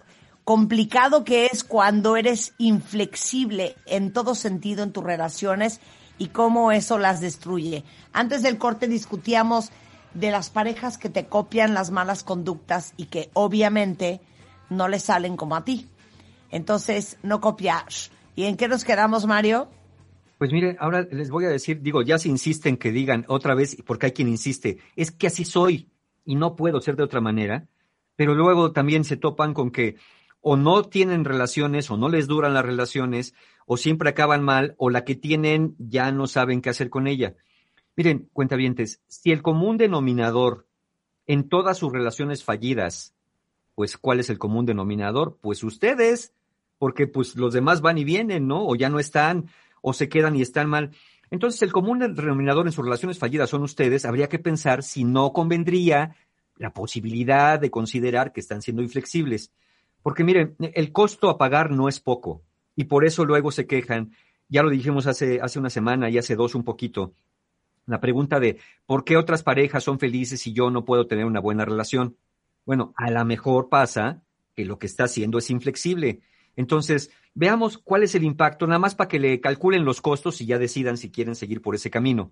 [0.43, 5.79] complicado que es cuando eres inflexible en todo sentido en tus relaciones
[6.17, 7.83] y cómo eso las destruye.
[8.13, 9.69] Antes del corte discutíamos
[10.15, 14.21] de las parejas que te copian las malas conductas y que obviamente
[14.71, 15.87] no le salen como a ti.
[16.49, 17.85] Entonces, no copiar.
[18.35, 19.69] ¿Y en qué nos quedamos, Mario?
[20.37, 23.77] Pues mire, ahora les voy a decir, digo, ya se insisten que digan otra vez,
[23.85, 25.89] porque hay quien insiste, es que así soy
[26.25, 27.67] y no puedo ser de otra manera,
[28.15, 29.95] pero luego también se topan con que
[30.41, 33.33] o no tienen relaciones o no les duran las relaciones
[33.65, 37.35] o siempre acaban mal o la que tienen ya no saben qué hacer con ella.
[37.95, 40.67] Miren, cuentavientes, si el común denominador
[41.25, 43.15] en todas sus relaciones fallidas,
[43.75, 45.37] pues ¿cuál es el común denominador?
[45.41, 46.33] Pues ustedes,
[46.77, 48.65] porque pues los demás van y vienen, ¿no?
[48.65, 49.49] O ya no están,
[49.87, 50.91] o se quedan y están mal.
[51.31, 55.31] Entonces, el común denominador en sus relaciones fallidas son ustedes, habría que pensar si no
[55.31, 56.17] convendría
[56.57, 59.53] la posibilidad de considerar que están siendo inflexibles.
[60.01, 62.41] Porque miren, el costo a pagar no es poco
[62.75, 64.11] y por eso luego se quejan.
[64.49, 67.13] Ya lo dijimos hace, hace una semana y hace dos un poquito.
[67.85, 71.39] La pregunta de ¿por qué otras parejas son felices y yo no puedo tener una
[71.39, 72.17] buena relación?
[72.65, 74.21] Bueno, a lo mejor pasa
[74.53, 76.19] que lo que está haciendo es inflexible.
[76.57, 80.47] Entonces, veamos cuál es el impacto, nada más para que le calculen los costos y
[80.47, 82.31] ya decidan si quieren seguir por ese camino.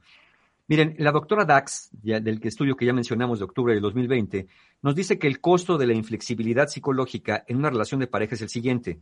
[0.68, 4.48] Miren, la doctora Dax, del estudio que ya mencionamos de octubre de 2020,
[4.82, 8.42] nos dice que el costo de la inflexibilidad psicológica en una relación de pareja es
[8.42, 9.00] el siguiente.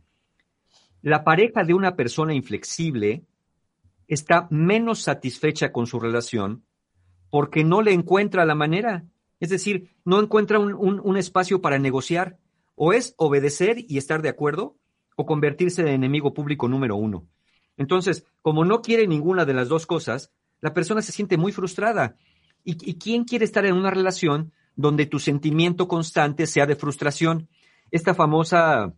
[1.00, 3.24] La pareja de una persona inflexible
[4.06, 6.64] está menos satisfecha con su relación
[7.30, 9.04] porque no le encuentra la manera.
[9.40, 12.36] Es decir, no encuentra un, un espacio para negociar.
[12.76, 14.76] O es obedecer y estar de acuerdo,
[15.16, 17.26] o convertirse en enemigo público número uno.
[17.76, 22.16] Entonces, como no quiere ninguna de las dos cosas, la persona se siente muy frustrada.
[22.64, 27.48] ¿Y, quién quiere estar en una relación donde tu sentimiento constante sea de frustración?
[27.90, 28.94] Esta famosa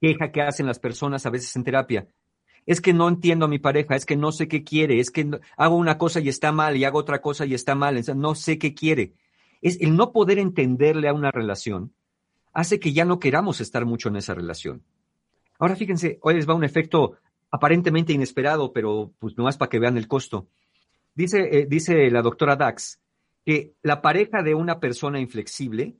[0.00, 2.08] queja que hacen las personas a veces en terapia.
[2.64, 5.30] Es que no entiendo a mi pareja, es que no sé qué quiere, es que
[5.56, 8.58] hago una cosa y está mal y hago otra cosa y está mal, no sé
[8.58, 9.14] qué quiere.
[9.60, 11.92] Es el no poder entenderle a una relación
[12.56, 14.82] hace que ya no queramos estar mucho en esa relación.
[15.58, 17.16] Ahora fíjense, hoy les va un efecto
[17.50, 20.48] aparentemente inesperado, pero pues nomás para que vean el costo.
[21.14, 23.00] Dice, eh, dice la doctora Dax
[23.44, 25.96] que la pareja de una persona inflexible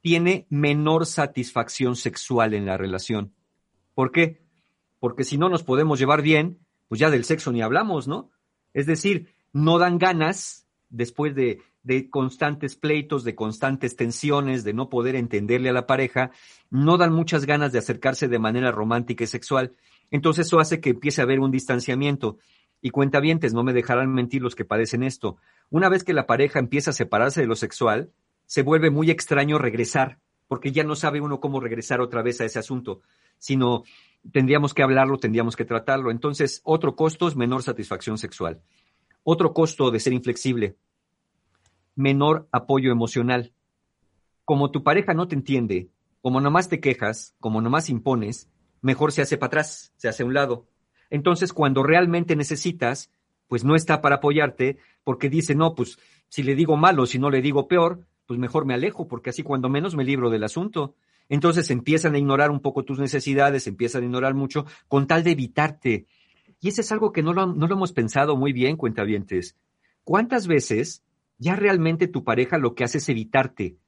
[0.00, 3.32] tiene menor satisfacción sexual en la relación.
[3.94, 4.40] ¿Por qué?
[4.98, 6.58] Porque si no nos podemos llevar bien,
[6.88, 8.30] pues ya del sexo ni hablamos, ¿no?
[8.74, 11.62] Es decir, no dan ganas después de,
[12.10, 16.30] constantes pleitos, de constantes tensiones, de no poder entenderle a la pareja,
[16.68, 19.72] no dan muchas ganas de acercarse de manera romántica y sexual.
[20.10, 22.38] Entonces eso hace que empiece a haber un distanciamiento.
[22.82, 25.36] Y cuentavientes, no me dejarán mentir los que padecen esto.
[25.70, 28.10] Una vez que la pareja empieza a separarse de lo sexual,
[28.46, 32.44] se vuelve muy extraño regresar, porque ya no sabe uno cómo regresar otra vez a
[32.44, 33.02] ese asunto,
[33.38, 33.84] sino
[34.32, 36.10] tendríamos que hablarlo, tendríamos que tratarlo.
[36.10, 38.60] Entonces, otro costo es menor satisfacción sexual.
[39.22, 40.76] Otro costo de ser inflexible,
[41.94, 43.52] menor apoyo emocional.
[44.44, 45.90] Como tu pareja no te entiende,
[46.22, 48.48] como nomás te quejas, como nomás impones,
[48.82, 50.66] mejor se hace para atrás, se hace a un lado.
[51.10, 53.10] Entonces, cuando realmente necesitas,
[53.48, 57.30] pues no está para apoyarte, porque dice, no, pues si le digo malo, si no
[57.30, 60.94] le digo peor, pues mejor me alejo, porque así cuando menos me libro del asunto.
[61.28, 65.32] Entonces empiezan a ignorar un poco tus necesidades, empiezan a ignorar mucho, con tal de
[65.32, 66.06] evitarte.
[66.60, 69.56] Y eso es algo que no lo, no lo hemos pensado muy bien, cuentavientes.
[70.04, 71.02] ¿Cuántas veces
[71.40, 73.78] ya realmente tu pareja lo que hace es evitarte.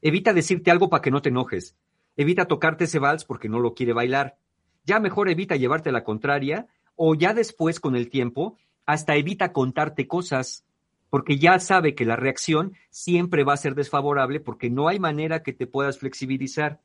[0.00, 1.76] Evita decirte algo para que no te enojes.
[2.16, 4.38] Evita tocarte ese vals porque no lo quiere bailar.
[4.84, 8.56] Ya mejor evita llevarte la contraria o ya después con el tiempo
[8.86, 10.64] hasta evita contarte cosas
[11.10, 15.42] porque ya sabe que la reacción siempre va a ser desfavorable porque no hay manera
[15.42, 16.80] que te puedas flexibilizar.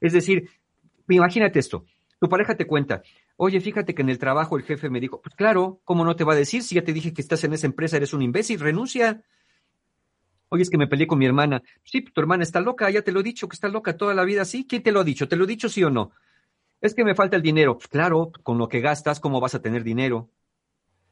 [0.00, 0.50] Es decir,
[1.08, 1.84] imagínate esto,
[2.18, 3.02] tu pareja te cuenta,
[3.36, 6.24] oye, fíjate que en el trabajo el jefe me dijo, pues claro, ¿cómo no te
[6.24, 8.60] va a decir si ya te dije que estás en esa empresa, eres un imbécil,
[8.60, 9.22] renuncia?
[10.48, 11.62] Oye, es que me peleé con mi hermana.
[11.82, 14.24] Sí, tu hermana está loca, ya te lo he dicho, que está loca toda la
[14.24, 14.66] vida, ¿sí?
[14.68, 15.26] ¿Quién te lo ha dicho?
[15.26, 16.12] ¿Te lo he dicho sí o no?
[16.82, 17.78] Es que me falta el dinero.
[17.78, 20.30] Pues claro, con lo que gastas, ¿cómo vas a tener dinero?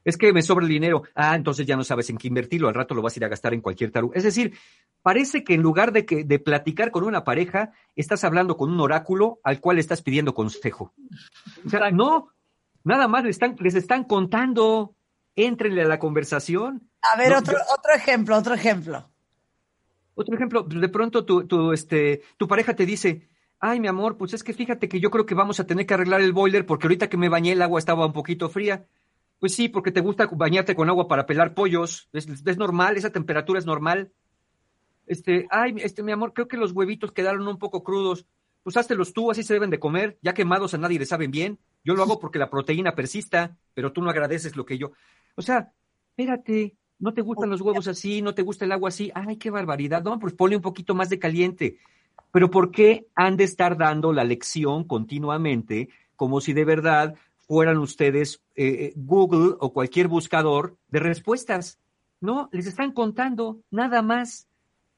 [0.05, 1.03] Es que me sobra el dinero.
[1.15, 3.29] Ah, entonces ya no sabes en qué invertirlo, al rato lo vas a ir a
[3.29, 4.15] gastar en cualquier tarugo.
[4.15, 4.57] Es decir,
[5.03, 8.81] parece que en lugar de, que, de platicar con una pareja, estás hablando con un
[8.81, 10.95] oráculo al cual estás pidiendo consejo.
[11.67, 12.29] O sea, no,
[12.85, 14.95] nada más les están, les están contando.
[15.37, 16.91] Éntrenle a la conversación.
[17.03, 19.09] A ver, otro, otro ejemplo, otro ejemplo.
[20.15, 23.29] Otro ejemplo, de pronto tu, tu, este, tu pareja te dice,
[23.61, 25.95] ay, mi amor, pues es que fíjate que yo creo que vamos a tener que
[25.95, 28.87] arreglar el boiler porque ahorita que me bañé el agua estaba un poquito fría.
[29.41, 32.09] Pues sí, porque te gusta bañarte con agua para pelar pollos.
[32.13, 34.13] Es, normal, esa temperatura es normal.
[35.07, 38.27] Este, ay, este, mi amor, creo que los huevitos quedaron un poco crudos.
[38.63, 40.19] Pues háztelos tú, así se deben de comer.
[40.21, 41.59] Ya quemados a nadie le saben bien.
[41.83, 44.93] Yo lo hago porque la proteína persista, pero tú no agradeces lo que yo.
[45.35, 45.73] O sea,
[46.11, 49.49] espérate, no te gustan los huevos así, no te gusta el agua así, ay, qué
[49.49, 51.79] barbaridad, no, pues ponle un poquito más de caliente.
[52.31, 57.15] Pero ¿por qué han de estar dando la lección continuamente como si de verdad
[57.51, 61.81] fueran ustedes eh, eh, Google o cualquier buscador de respuestas?
[62.21, 64.47] No, les están contando nada más.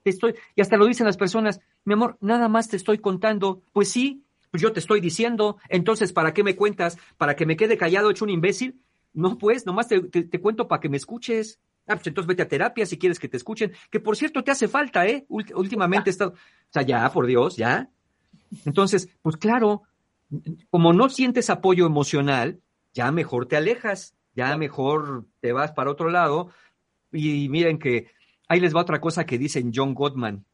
[0.02, 3.62] Te estoy, y hasta lo dicen las personas, mi amor, nada más te estoy contando.
[3.72, 6.98] Pues sí, pues yo te estoy diciendo, entonces, ¿para qué me cuentas?
[7.16, 8.78] ¿Para que me quede callado hecho un imbécil?
[9.14, 11.58] No, pues, nomás te, te cuento para que me escuches.
[11.86, 14.50] Ah, pues entonces vete a terapia si quieres que te escuchen, que por cierto te
[14.50, 15.24] hace falta, ¿eh?
[15.30, 17.88] Últimamente he estado, o sea, ya, por Dios, ya.
[18.66, 19.84] Entonces, pues claro,
[20.70, 22.60] como no sientes apoyo emocional,
[22.92, 24.14] ya mejor te alejas.
[24.34, 26.50] ya mejor te vas para otro lado.
[27.12, 28.06] Y miren que
[28.48, 30.44] ahí les va otra cosa que dicen John Gottman.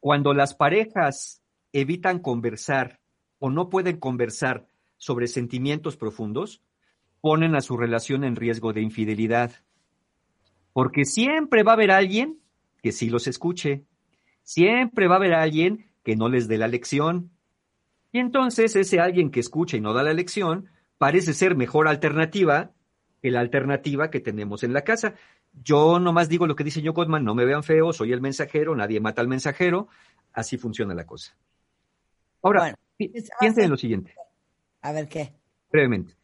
[0.00, 3.00] Cuando las parejas evitan conversar
[3.38, 6.62] o no pueden conversar sobre sentimientos profundos,
[7.20, 9.52] ponen a su relación en riesgo de infidelidad.
[10.72, 12.38] Porque siempre va a haber alguien
[12.82, 13.84] que sí los escuche.
[14.42, 17.30] Siempre va a haber alguien que no les dé la lección.
[18.14, 22.70] Y entonces ese alguien que escucha y no da la lección parece ser mejor alternativa
[23.20, 25.16] que la alternativa que tenemos en la casa.
[25.52, 28.76] Yo nomás digo lo que dice Joe Gottman, no me vean feo, soy el mensajero,
[28.76, 29.88] nadie mata al mensajero,
[30.32, 31.36] así funciona la cosa.
[32.40, 34.14] Ahora, piensen en lo siguiente.
[34.82, 35.32] A ver qué.
[35.72, 36.14] Brevemente.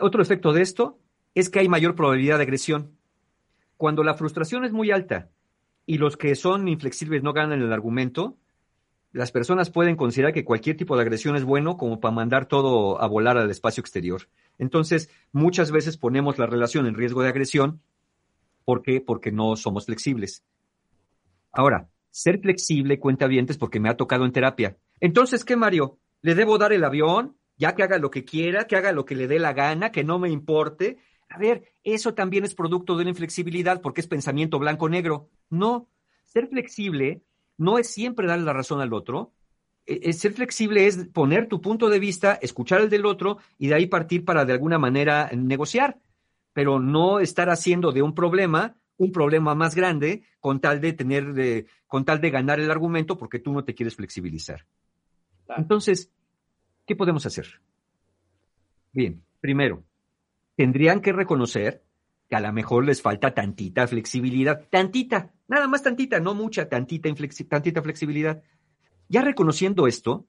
[0.00, 0.98] otro efecto de esto
[1.34, 2.96] es que hay mayor probabilidad de agresión.
[3.76, 5.28] Cuando la frustración es muy alta
[5.84, 8.38] y los que son inflexibles no ganan el argumento,
[9.12, 13.00] las personas pueden considerar que cualquier tipo de agresión es bueno como para mandar todo
[13.00, 14.28] a volar al espacio exterior.
[14.58, 17.80] Entonces, muchas veces ponemos la relación en riesgo de agresión.
[18.64, 19.00] ¿Por qué?
[19.00, 20.44] Porque no somos flexibles.
[21.52, 24.76] Ahora, ser flexible cuenta vientes porque me ha tocado en terapia.
[25.00, 25.98] Entonces, ¿qué, Mario?
[26.20, 27.36] ¿Le debo dar el avión?
[27.56, 30.04] Ya que haga lo que quiera, que haga lo que le dé la gana, que
[30.04, 30.98] no me importe.
[31.30, 35.30] A ver, eso también es producto de la inflexibilidad porque es pensamiento blanco-negro.
[35.48, 35.88] No,
[36.26, 37.22] ser flexible
[37.58, 39.32] no es siempre darle la razón al otro.
[39.84, 43.74] E, ser flexible es poner tu punto de vista, escuchar el del otro y de
[43.74, 45.98] ahí partir para de alguna manera negociar,
[46.54, 51.66] pero no estar haciendo de un problema un problema más grande con tal de tener,
[51.86, 54.66] con tal de ganar el argumento porque tú no te quieres flexibilizar.
[55.56, 56.10] Entonces,
[56.84, 57.60] ¿qué podemos hacer?
[58.92, 59.84] Bien, primero,
[60.56, 61.82] tendrían que reconocer
[62.28, 67.08] que a lo mejor les falta tantita flexibilidad, tantita, nada más tantita, no mucha, tantita,
[67.48, 68.42] tantita flexibilidad.
[69.08, 70.26] Ya reconociendo esto,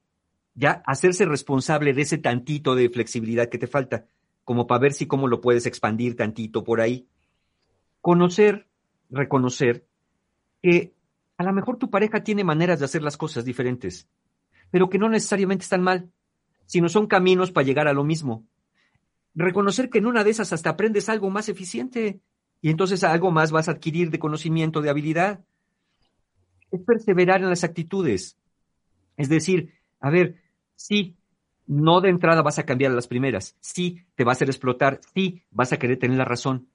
[0.54, 4.06] ya hacerse responsable de ese tantito de flexibilidad que te falta,
[4.44, 7.06] como para ver si cómo lo puedes expandir tantito por ahí.
[8.00, 8.66] Conocer,
[9.10, 9.86] reconocer
[10.62, 10.94] que
[11.36, 14.08] a lo mejor tu pareja tiene maneras de hacer las cosas diferentes,
[14.70, 16.10] pero que no necesariamente están mal,
[16.64, 18.46] sino son caminos para llegar a lo mismo
[19.34, 22.20] reconocer que en una de esas hasta aprendes algo más eficiente
[22.60, 25.44] y entonces algo más vas a adquirir de conocimiento, de habilidad.
[26.70, 28.36] Es perseverar en las actitudes.
[29.16, 30.36] Es decir, a ver,
[30.76, 31.16] sí,
[31.66, 35.44] no de entrada vas a cambiar las primeras, sí, te va a hacer explotar, sí,
[35.50, 36.68] vas a querer tener la razón.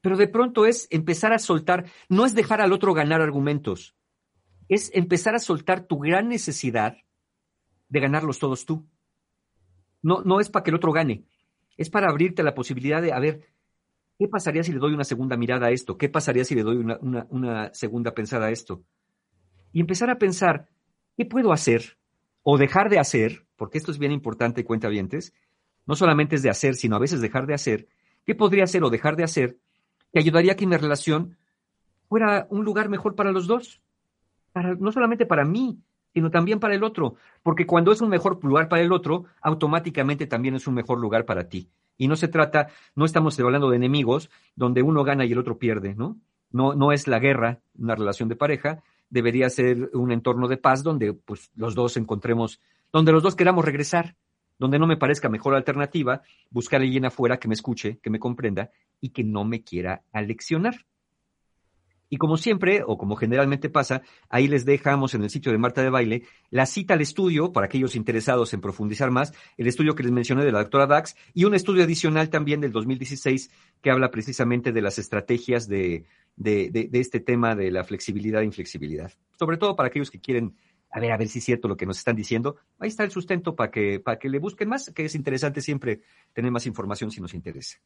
[0.00, 3.96] Pero de pronto es empezar a soltar, no es dejar al otro ganar argumentos,
[4.68, 6.98] es empezar a soltar tu gran necesidad
[7.88, 8.86] de ganarlos todos tú.
[10.02, 11.24] No, no es para que el otro gane,
[11.78, 13.40] es para abrirte la posibilidad de, a ver,
[14.18, 15.96] ¿qué pasaría si le doy una segunda mirada a esto?
[15.96, 18.82] ¿Qué pasaría si le doy una, segunda pensada a esto?
[19.72, 20.68] Y empezar a pensar,
[21.16, 21.96] ¿qué puedo hacer
[22.42, 23.46] o dejar de hacer?
[23.56, 25.32] Porque esto es bien importante, cuenta vientes.
[25.86, 27.86] No solamente es de hacer, sino a veces dejar de hacer.
[28.26, 29.58] ¿Qué podría hacer o dejar de hacer
[30.12, 31.38] que ayudaría a que mi relación
[32.08, 33.80] fuera un lugar mejor para los dos?
[34.52, 35.80] Para, no solamente para mí,
[36.18, 40.26] sino también para el otro, porque cuando es un mejor lugar para el otro, automáticamente
[40.26, 41.68] también es un mejor lugar para ti.
[41.96, 45.58] Y no se trata, no estamos hablando de enemigos donde uno gana y el otro
[45.58, 46.16] pierde, ¿no?
[46.50, 50.82] No, no es la guerra, una relación de pareja, debería ser un entorno de paz
[50.82, 52.60] donde pues los dos encontremos,
[52.92, 54.16] donde los dos queramos regresar,
[54.58, 58.18] donde no me parezca mejor alternativa buscar a alguien afuera que me escuche, que me
[58.18, 60.84] comprenda y que no me quiera aleccionar.
[62.10, 65.82] Y como siempre, o como generalmente pasa, ahí les dejamos en el sitio de Marta
[65.82, 70.02] de Baile la cita al estudio, para aquellos interesados en profundizar más, el estudio que
[70.02, 73.50] les mencioné de la doctora Dax, y un estudio adicional también del 2016
[73.82, 76.04] que habla precisamente de las estrategias de,
[76.36, 79.12] de, de, este tema de la flexibilidad e inflexibilidad.
[79.38, 80.56] Sobre todo para aquellos que quieren,
[80.90, 82.56] a ver, a ver si es cierto lo que nos están diciendo.
[82.78, 86.00] Ahí está el sustento para que, para que le busquen más, que es interesante siempre
[86.32, 87.78] tener más información si nos interesa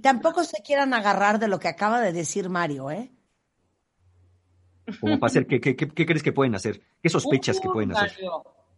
[0.00, 3.10] tampoco se quieran agarrar de lo que acaba de decir Mario, ¿eh?
[5.00, 6.80] Como para hacer, ¿qué, qué, qué crees que pueden hacer?
[7.02, 8.12] ¿Qué sospechas que pueden hacer?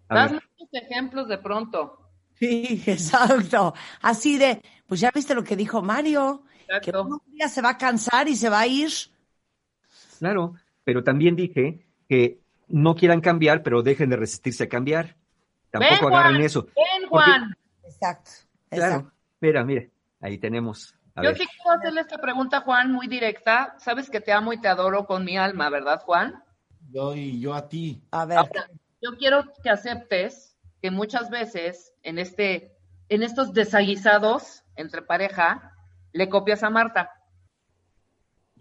[0.09, 2.01] Mario, muchos ejemplos de pronto.
[2.35, 3.75] Sí, exacto.
[4.03, 6.43] Así de, pues ya viste lo que dijo Mario,
[6.83, 8.91] que un día se va a cansar y se va a ir.
[10.19, 10.55] Claro,
[10.85, 15.17] pero también dije que no quieran cambiar, pero dejen de resistirse a cambiar.
[15.71, 16.67] Tampoco agarren eso.
[16.67, 17.57] Ven, Juan.
[17.85, 18.31] exacto,
[18.69, 19.87] Claro, mira, mira,
[20.21, 23.77] ahí tenemos yo sí quiero hacerle esta pregunta, Juan, muy directa.
[23.79, 26.43] Sabes que te amo y te adoro con mi alma, ¿verdad, Juan?
[26.91, 28.03] Yo y yo a ti.
[28.11, 28.39] A ver.
[29.01, 32.77] yo quiero que aceptes que muchas veces en este,
[33.09, 35.75] en estos desaguisados entre pareja,
[36.13, 37.11] le copias a Marta.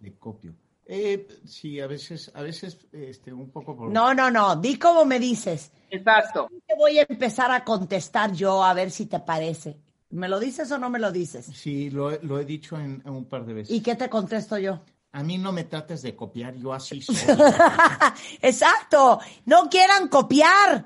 [0.01, 0.53] Le copio.
[0.85, 3.87] Eh, sí, a veces, a veces, este, un poco.
[3.89, 4.55] No, no, no.
[4.55, 5.71] Di como me dices.
[5.91, 6.49] Exacto.
[6.77, 9.77] voy a empezar a contestar yo a ver si te parece.
[10.11, 11.45] ¿Me lo dices o no me lo dices?
[11.45, 13.75] Sí, lo, he- lo he dicho en, en un par de veces.
[13.75, 14.81] ¿Y qué te contesto yo?
[15.11, 17.15] A mí no me trates de copiar, yo así soy.
[18.41, 20.85] Exacto, no quieran copiar,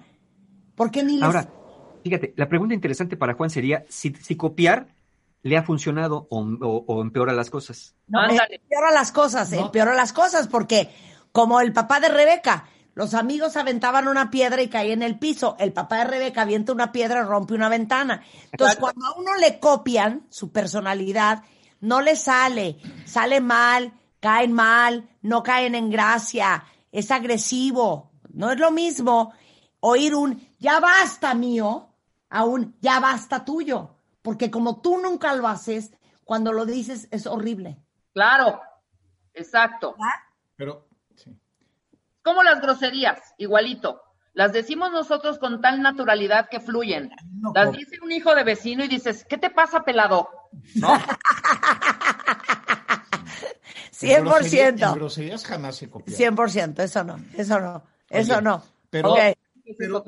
[0.76, 1.24] porque ni les...
[1.24, 1.48] Ahora,
[2.04, 4.88] fíjate, la pregunta interesante para Juan sería si, si copiar
[5.42, 7.96] le ha funcionado o, o- o empeora las cosas.
[8.08, 8.56] No, Ándale.
[8.56, 9.66] empeora las cosas, No.
[9.66, 10.90] empeora las cosas, porque
[11.32, 12.66] como el papá de Rebeca,
[12.96, 15.56] los amigos aventaban una piedra y caía en el piso.
[15.60, 18.24] El papá de Rebeca avienta una piedra y rompe una ventana.
[18.52, 18.82] Entonces, Exacto.
[18.82, 21.44] cuando a uno le copian su personalidad,
[21.80, 28.12] no le sale, sale mal, caen mal, no caen en gracia, es agresivo.
[28.30, 29.34] No es lo mismo
[29.80, 31.90] oír un ya basta mío
[32.30, 33.98] a un ya basta tuyo.
[34.22, 35.92] Porque como tú nunca lo haces,
[36.24, 37.78] cuando lo dices es horrible.
[38.14, 38.62] Claro,
[39.34, 39.96] exacto.
[40.56, 40.88] Pero.
[42.24, 44.02] Como las groserías, igualito.
[44.34, 47.12] Las decimos nosotros con tal naturalidad que fluyen.
[47.36, 50.28] No, Las por- dice un hijo de vecino y dices, ¿qué te pasa, pelado?
[50.76, 50.96] ¿No?
[54.02, 54.96] en grosería- En 100%.
[54.96, 56.16] groserías jamás se copia.
[56.18, 58.64] 100%, eso no, eso no, eso Oye, no.
[58.90, 59.20] pero- Ok.
[59.78, 60.04] Pero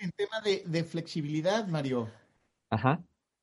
[0.00, 2.10] en tema de, de flexibilidad, Mario,
[2.70, 2.98] Ajá.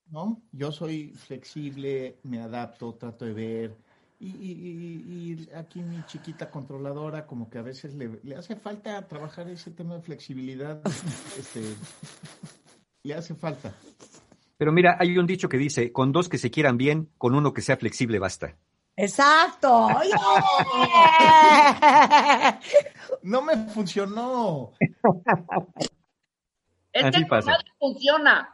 [0.07, 0.41] ¿no?
[0.51, 3.77] Yo soy flexible, me adapto, trato de ver.
[4.23, 8.55] Y, y- y- y aquí mi chiquita controladora, como que a veces le, le hace
[8.55, 10.81] falta trabajar ese tema de flexibilidad.
[11.37, 11.61] este,
[13.03, 13.73] le hace falta.
[14.57, 17.53] Pero mira, hay un dicho que dice, con dos que se quieran bien, con uno
[17.53, 18.55] que sea flexible basta.
[18.95, 19.89] Exacto.
[20.03, 22.59] Yeah.
[23.23, 24.71] No me funcionó.
[26.91, 27.51] Es Así que pasa.
[27.51, 28.49] nadie funciona,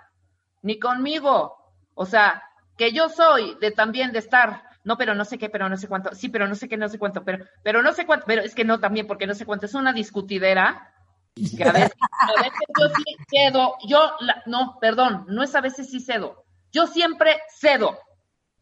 [0.61, 1.55] ni conmigo.
[1.95, 2.43] O sea,
[2.78, 5.87] que yo soy de también de estar, no, pero no sé qué, pero no sé
[5.87, 8.41] cuánto, sí, pero no sé qué, no sé cuánto, pero, pero no sé cuánto, pero
[8.41, 10.95] es que no también, porque no sé cuánto, es una discutidera.
[11.35, 15.61] Que a veces, a veces yo sí cedo, yo, la- no, perdón, no es a
[15.61, 17.99] veces sí cedo, yo siempre cedo,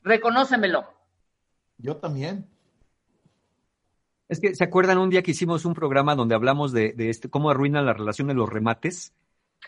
[0.03, 0.85] reconócemelo.
[1.77, 2.45] Yo también.
[4.27, 7.29] Es que, ¿se acuerdan un día que hicimos un programa donde hablamos de, de este,
[7.29, 9.13] cómo arruinan la relación de los remates?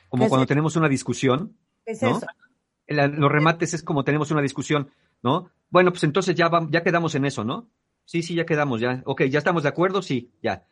[0.10, 1.56] Como ¿Qué cuando es tenemos una discusión,
[1.86, 2.18] ¿Qué es ¿no?
[2.18, 2.28] eso?
[2.88, 4.92] La- los remates es como tenemos una discusión,
[5.24, 5.50] ¿no?
[5.70, 7.70] Bueno, pues entonces ya, ya quedamos en eso, ¿no?
[8.06, 9.02] Sí, sí, ya quedamos, ya.
[9.06, 10.02] Ok, ¿ya estamos de acuerdo?
[10.02, 10.66] Sí, ya.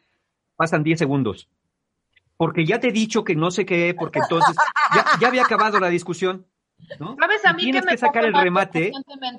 [0.56, 1.50] Pasan 10 segundos.
[2.36, 4.56] Porque ya te he dicho que no sé qué, porque entonces
[4.96, 6.48] ya, ya había acabado la discusión,
[7.00, 7.16] ¿no?
[7.20, 8.92] ¿Sabes a mí tienes que me que sacar el remate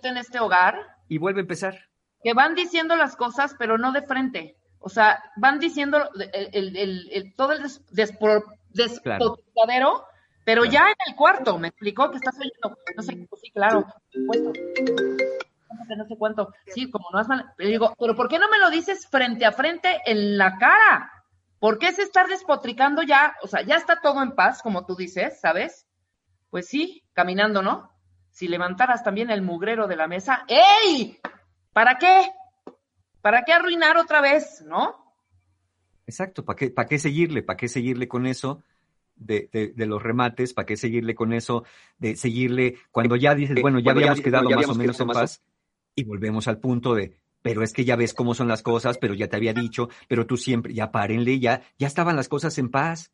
[0.03, 0.77] en este hogar?
[1.09, 1.79] y vuelve a empezar.
[2.23, 4.57] que van diciendo las cosas, pero no de frente.
[4.81, 10.05] O sea, van diciendo el, el- el- el- todo el des- despro- despotricadero,
[10.45, 10.73] pero Claro.
[10.73, 12.11] ya en el cuarto, ¿me explicó?
[12.11, 14.53] Que estás oyendo, no sé, pues sí, claro, por supuesto.
[15.69, 16.53] ¿Cómo que No sé cuánto.
[16.67, 17.53] Sí, como no has mal.
[17.59, 21.13] Le digo, pero ¿por qué no me lo dices frente a frente en la cara?
[21.61, 23.35] ¿Por qué es estar despotricando ya?
[23.43, 25.87] O sea, ya está todo en paz, como tú dices, ¿sabes?
[26.51, 27.91] Pues sí, caminando, ¿no?
[28.31, 31.19] Si levantaras también el mugrero de la mesa, ¡ey!
[31.73, 32.31] ¿Para qué?
[33.21, 34.95] ¿Para qué arruinar otra vez, no?
[36.07, 37.43] Exacto, ¿para qué, para qué seguirle?
[37.43, 38.63] ¿Para qué seguirle con eso
[39.17, 40.55] de, de- de los remates?
[40.55, 41.65] ¿Para qué seguirle con eso
[41.99, 45.43] de seguirle cuando ya dices, bueno, ya habíamos quedado más o menos en paz?
[45.99, 49.15] Y volvemos al punto de, pero es que ya ves cómo son las cosas, pero
[49.15, 52.71] ya te había dicho, pero tú siempre, ya párenle, ya, ya estaban las cosas en
[52.71, 53.11] paz.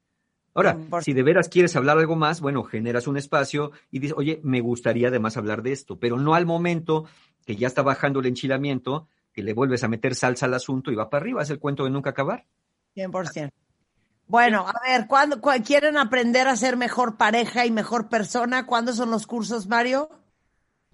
[0.53, 4.15] Ahora, Mm, si de veras quieres hablar algo más, bueno, generas un espacio y dices,
[4.19, 7.07] oye, me gustaría además hablar de esto, pero no al momento
[7.47, 10.95] que ya está bajando el enchilamiento, que le vuelves a meter salsa al asunto y
[10.95, 12.45] va para arriba, es el cuento de nunca acabar.
[12.97, 13.51] 100%.
[14.27, 18.67] Bueno, a ver, ¿cuándo, quieren aprender a ser mejor pareja y mejor persona?
[18.67, 20.11] ¿Cuándo son los cursos, Mario?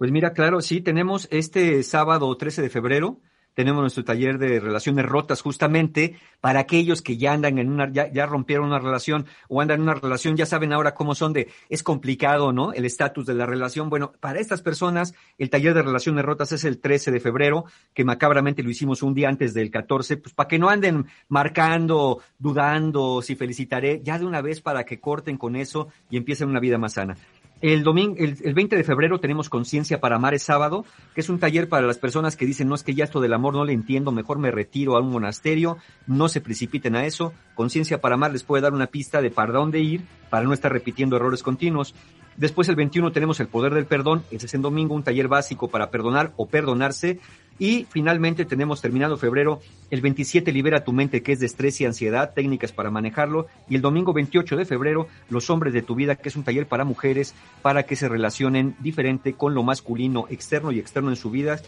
[0.01, 3.19] Pues mira, claro, sí, tenemos este sábado 13 de febrero,
[3.53, 8.11] tenemos nuestro taller de relaciones rotas justamente para aquellos que ya andan en una, ya,
[8.11, 11.49] ya rompieron una relación o andan en una relación, ya saben ahora cómo son de,
[11.69, 12.73] es complicado, ¿no?
[12.73, 13.91] El estatus de la relación.
[13.91, 18.03] Bueno, para estas personas, el taller de relaciones rotas es el 13 de febrero, que
[18.03, 23.21] macabramente lo hicimos un día antes del 14, pues para que no anden marcando, dudando,
[23.21, 26.79] si felicitaré, ya de una vez para que corten con eso y empiecen una vida
[26.79, 27.17] más sana.
[27.61, 30.83] El domingo, el, el 20 de febrero tenemos Conciencia para Amar es sábado,
[31.13, 33.33] que es un taller para las personas que dicen, no es que ya esto del
[33.33, 37.33] amor no le entiendo, mejor me retiro a un monasterio, no se precipiten a eso.
[37.53, 40.01] Conciencia para Amar les puede dar una pista de para dónde ir
[40.31, 41.93] para no estar repitiendo errores continuos.
[42.37, 45.67] Después el 21 tenemos el poder del perdón, ese es en domingo, un taller básico
[45.67, 47.19] para perdonar o perdonarse.
[47.59, 49.59] Y finalmente tenemos terminado febrero,
[49.91, 53.47] el 27 libera tu mente, que es de estrés y ansiedad, técnicas para manejarlo.
[53.69, 56.65] Y el domingo 28 de febrero, los hombres de tu vida, que es un taller
[56.65, 61.29] para mujeres, para que se relacionen diferente con lo masculino, externo y externo en su
[61.29, 61.59] vida.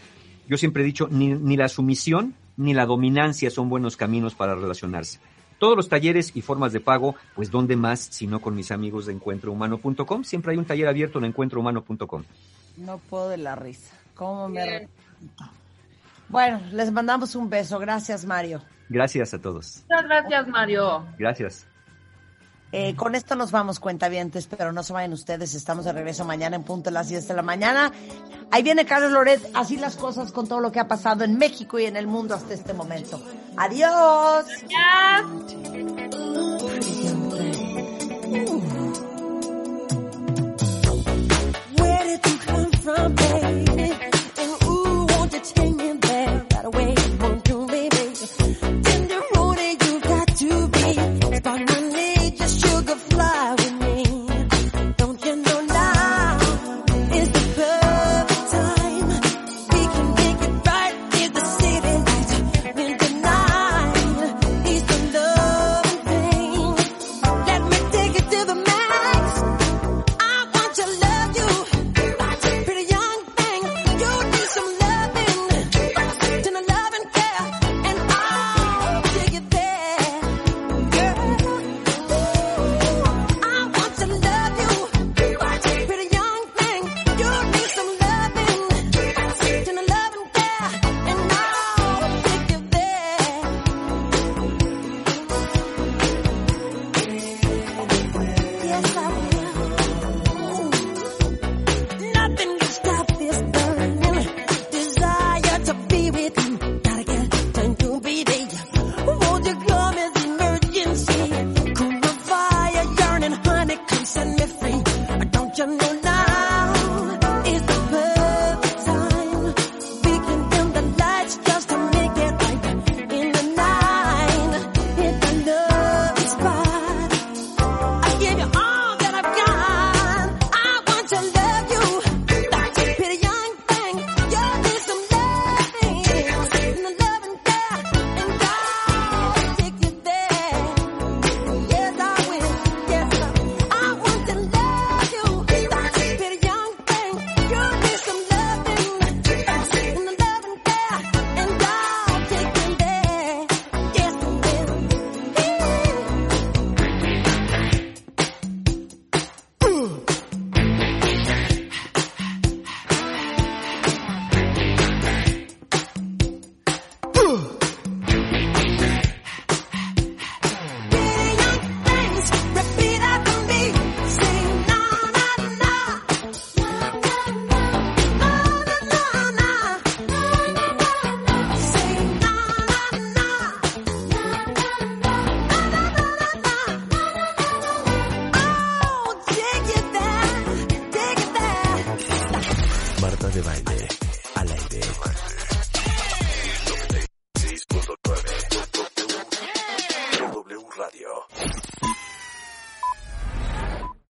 [0.47, 4.55] Yo siempre he dicho, ni, ni la sumisión ni la dominancia son buenos caminos para
[4.55, 5.19] relacionarse.
[5.63, 9.05] Todos los talleres y formas de pago, pues ¿dónde más si no con mis amigos
[9.05, 10.25] de encuentrohumano.com?
[10.25, 12.23] Siempre hay un taller abierto en encuentrohumano.com.
[12.75, 13.95] No puedo de la risa.
[14.13, 14.89] ¿Cómo me...
[16.27, 17.79] Bueno, les mandamos un beso.
[17.79, 18.61] Gracias, Mario.
[18.89, 19.85] Gracias a todos.
[19.89, 21.05] Muchas gracias, Mario.
[21.17, 21.65] Gracias.
[22.75, 25.53] Eh, con esto nos vamos, cuentavientes, pero no se vayan ustedes.
[25.53, 27.93] Estamos de regreso mañana en punto de las 10 de la mañana.
[28.49, 31.77] Ahí viene Carlos Loret, así las cosas con todo lo que ha pasado en México
[31.77, 33.21] y en el mundo hasta este momento.
[33.57, 34.45] Adiós.
[34.71, 36.52] Radio.